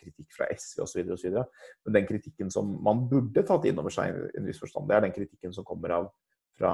kritikk 0.00 0.34
fra 0.36 0.48
SV 0.52 0.84
osv. 0.86 1.38
Men 1.86 1.98
den 1.98 2.08
kritikken 2.08 2.52
som 2.52 2.74
man 2.84 3.06
burde 3.10 3.44
tatt 3.46 3.66
inn 3.68 3.80
over 3.82 3.94
seg, 3.94 4.12
i 4.12 4.40
en 4.40 4.48
viss 4.48 4.62
forstand, 4.62 4.88
det 4.90 4.98
er 4.98 5.06
den 5.06 5.16
kritikken 5.16 5.54
som 5.56 5.66
kommer 5.68 5.96
av 6.00 6.12
fra 6.58 6.72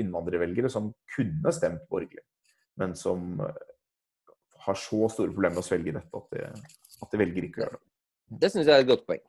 innvandrervelgere 0.00 0.70
som 0.72 0.88
kunne 1.14 1.52
stemt 1.52 1.84
borgerlig, 1.92 2.22
men 2.80 2.94
som 2.96 3.36
har 4.64 4.78
så 4.80 5.10
store 5.12 5.32
problemer 5.34 5.58
med 5.58 5.64
å 5.64 5.66
svelge 5.66 5.92
dette 5.92 6.20
at 6.20 6.32
de, 6.32 6.46
at 7.04 7.12
de 7.12 7.20
velger 7.20 7.48
ikke 7.48 7.60
å 7.60 7.64
gjøre 7.66 7.76
det. 7.76 7.84
Det 8.40 8.50
syns 8.50 8.68
jeg 8.68 8.74
er 8.74 8.84
et 8.86 8.88
godt 8.88 9.04
poeng. 9.08 9.24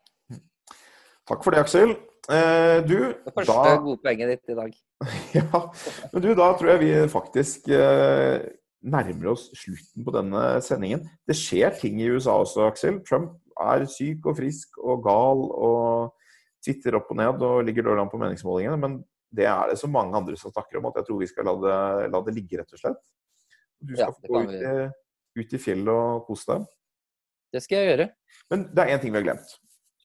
Takk 1.25 1.41
for 1.41 1.55
det, 1.55 1.63
Aksel. 1.65 1.95
Eh, 2.29 2.79
du, 2.85 2.97
Det 3.25 3.33
første 3.33 3.53
da 3.53 3.77
gode 3.81 4.01
poenget 4.01 4.31
ditt 4.33 4.53
i 4.53 4.57
dag. 4.57 4.75
Ja, 5.37 5.61
men 6.13 6.23
du, 6.23 6.29
da 6.37 6.51
tror 6.57 6.71
jeg 6.71 6.81
vi 6.81 6.91
faktisk 7.11 7.67
eh, 7.73 8.45
nærmer 8.85 9.31
oss 9.33 9.47
slutten 9.57 10.05
på 10.05 10.13
denne 10.13 10.43
sendingen. 10.65 11.05
Det 11.27 11.35
skjer 11.39 11.73
ting 11.79 11.97
i 12.03 12.09
USA 12.13 12.35
også, 12.43 12.67
Aksel. 12.69 12.99
Trump 13.07 13.33
er 13.61 13.85
syk 13.89 14.25
og 14.29 14.37
frisk 14.37 14.77
og 14.83 15.01
gal 15.05 15.41
og 15.55 16.13
twitter 16.65 16.97
opp 16.99 17.09
og 17.13 17.19
ned 17.19 17.43
og 17.45 17.63
ligger 17.65 17.85
dårlig 17.87 18.03
an 18.05 18.11
på 18.11 18.19
meningsmålingene. 18.21 18.77
Men 18.81 18.99
det 19.35 19.47
er 19.49 19.71
det 19.73 19.79
så 19.81 19.89
mange 19.91 20.15
andre 20.17 20.37
som 20.39 20.53
snakker 20.53 20.79
om 20.79 20.89
at 20.91 20.99
jeg 21.01 21.07
tror 21.09 21.21
vi 21.23 21.29
skal 21.31 21.47
la 21.49 21.55
det, 21.65 21.77
la 22.13 22.21
det 22.27 22.35
ligge, 22.37 22.59
rett 22.61 22.73
og 22.77 22.81
slett. 22.81 23.01
Du 23.81 23.93
skal 23.95 24.05
Ja, 24.05 24.13
få 24.13 24.31
gå 24.31 24.43
ut 24.45 24.55
i, 24.55 25.41
ut 25.41 25.53
i 25.57 25.61
fjellet 25.61 25.91
og 25.93 26.25
kose 26.29 26.51
deg. 26.53 26.67
Det 27.55 27.61
skal 27.63 27.81
jeg 27.81 27.89
gjøre. 27.91 28.07
Men 28.51 28.67
det 28.75 28.83
er 28.85 28.93
én 28.95 29.01
ting 29.01 29.13
vi 29.13 29.19
har 29.21 29.27
glemt. 29.29 29.55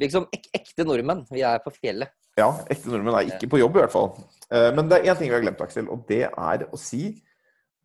Liksom 0.01 0.27
ek 0.33 0.49
ekte 0.57 0.85
nordmenn. 0.89 1.27
Vi 1.31 1.43
er 1.45 1.61
på 1.65 1.73
fjellet. 1.77 2.13
Ja, 2.39 2.49
ekte 2.73 2.93
nordmenn 2.93 3.17
er 3.19 3.29
ikke 3.35 3.49
på 3.53 3.61
jobb 3.61 3.77
i 3.77 3.83
hvert 3.83 3.93
fall. 3.93 4.13
Eh, 4.49 4.71
Men 4.77 4.89
det 4.89 5.01
er 5.01 5.11
én 5.13 5.19
ting 5.19 5.29
vi 5.29 5.37
har 5.37 5.43
glemt, 5.45 5.61
Aksel, 5.61 5.89
og 5.93 6.07
det 6.09 6.23
er 6.31 6.65
å 6.71 6.79
si 6.81 7.19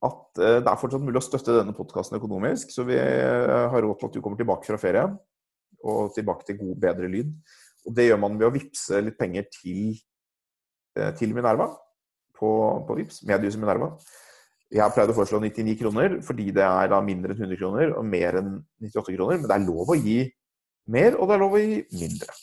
at 0.06 0.42
eh, 0.42 0.58
det 0.64 0.72
er 0.72 0.80
fortsatt 0.80 1.04
mulig 1.04 1.20
å 1.22 1.26
støtte 1.26 1.58
denne 1.60 1.76
podkasten 1.76 2.20
økonomisk. 2.20 2.74
Så 2.74 2.86
vi 2.88 2.98
eh, 2.98 3.70
har 3.72 3.86
råd 3.86 4.00
til 4.00 4.10
at 4.10 4.18
du 4.18 4.22
kommer 4.24 4.40
tilbake 4.40 4.68
fra 4.70 4.80
ferie, 4.82 5.06
og 5.86 6.14
tilbake 6.16 6.48
til 6.48 6.60
god, 6.62 6.76
bedre 6.82 7.10
lyd. 7.12 7.32
Og 7.86 7.96
det 7.96 8.08
gjør 8.08 8.22
man 8.22 8.38
ved 8.40 8.48
å 8.48 8.54
vippse 8.56 9.02
litt 9.04 9.18
penger 9.20 9.48
til, 9.54 9.98
eh, 10.98 11.12
til 11.18 11.36
Minerva 11.38 11.70
på, 12.36 12.50
på 12.88 12.98
Vips, 13.00 13.22
mediehuset 13.28 13.62
Minerva. 13.62 13.94
Jeg 14.74 14.82
har 14.82 14.92
pleid 14.96 15.12
å 15.14 15.16
foreslå 15.16 15.40
99 15.44 15.78
kroner, 15.80 16.18
fordi 16.26 16.50
det 16.56 16.66
er 16.66 16.90
da 16.92 16.98
mindre 17.06 17.36
enn 17.36 17.46
100 17.46 17.60
kroner 17.60 17.94
og 17.96 18.08
mer 18.10 18.40
enn 18.42 18.56
98 18.82 19.14
kroner. 19.14 19.38
Men 19.40 19.48
det 19.52 19.56
er 19.56 19.68
lov 19.68 19.94
å 19.94 20.00
gi 20.00 20.18
mer, 20.92 21.20
og 21.20 21.30
det 21.30 21.36
er 21.36 21.44
lov 21.44 21.56
å 21.56 21.62
gi 21.62 21.78
mindre. 22.02 22.38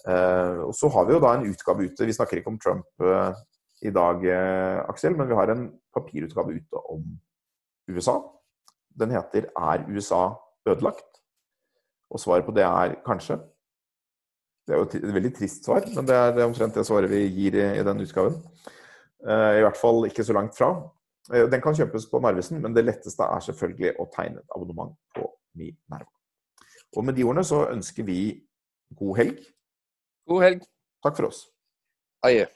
Uh, 0.00 0.64
og 0.64 0.72
så 0.74 0.88
har 0.94 1.06
vi 1.06 1.12
jo 1.12 1.20
da 1.22 1.34
en 1.36 1.46
utgave 1.46 1.86
ute. 1.86 2.08
Vi 2.08 2.16
snakker 2.16 2.40
ikke 2.40 2.52
om 2.52 2.58
Trump 2.60 3.04
i 3.82 3.90
dag, 3.90 4.24
eh, 4.28 4.80
Aksel, 4.88 5.16
men 5.16 5.28
vi 5.28 5.34
har 5.38 5.50
en 5.52 5.68
papirutgave 5.94 6.56
ute 6.58 6.82
om 6.92 7.04
USA. 7.88 8.18
Den 9.00 9.10
heter 9.10 9.48
'Er 9.56 9.86
USA 9.88 10.34
ødelagt?' 10.68 11.20
Og 12.10 12.20
svaret 12.20 12.44
på 12.44 12.54
det 12.54 12.64
er 12.64 12.96
kanskje. 13.06 13.38
Det 14.66 14.74
er 14.74 14.78
jo 14.78 14.82
et 14.82 15.14
veldig 15.14 15.34
trist 15.34 15.64
svar, 15.64 15.82
men 15.94 16.06
det 16.06 16.14
er 16.14 16.44
omtrent 16.44 16.74
det 16.74 16.86
svaret 16.86 17.10
vi 17.10 17.28
gir 17.28 17.54
i, 17.54 17.78
i 17.80 17.82
den 17.82 18.00
utgaven. 18.00 18.42
Eh, 19.26 19.58
I 19.58 19.62
hvert 19.62 19.76
fall 19.76 20.04
ikke 20.06 20.24
så 20.24 20.32
langt 20.32 20.56
fra. 20.56 20.90
Eh, 21.32 21.46
Den 21.50 21.60
kan 21.60 21.74
kjøpes 21.74 22.10
på 22.10 22.20
Narvesen, 22.20 22.60
men 22.60 22.74
det 22.74 22.84
letteste 22.84 23.22
er 23.22 23.40
selvfølgelig 23.40 23.96
å 23.98 24.08
tegne 24.12 24.38
et 24.38 24.54
abonnement 24.56 24.96
på 25.14 25.26
Minerva. 25.54 26.10
Og 26.96 27.04
med 27.04 27.14
de 27.14 27.24
ordene 27.24 27.44
så 27.44 27.68
ønsker 27.70 28.04
vi 28.04 28.42
god 28.96 29.16
helg. 29.16 29.44
God 30.28 30.42
helg. 30.42 30.62
Takk 31.04 31.16
for 31.16 31.26
oss. 31.30 31.48
Adjø. 32.22 32.46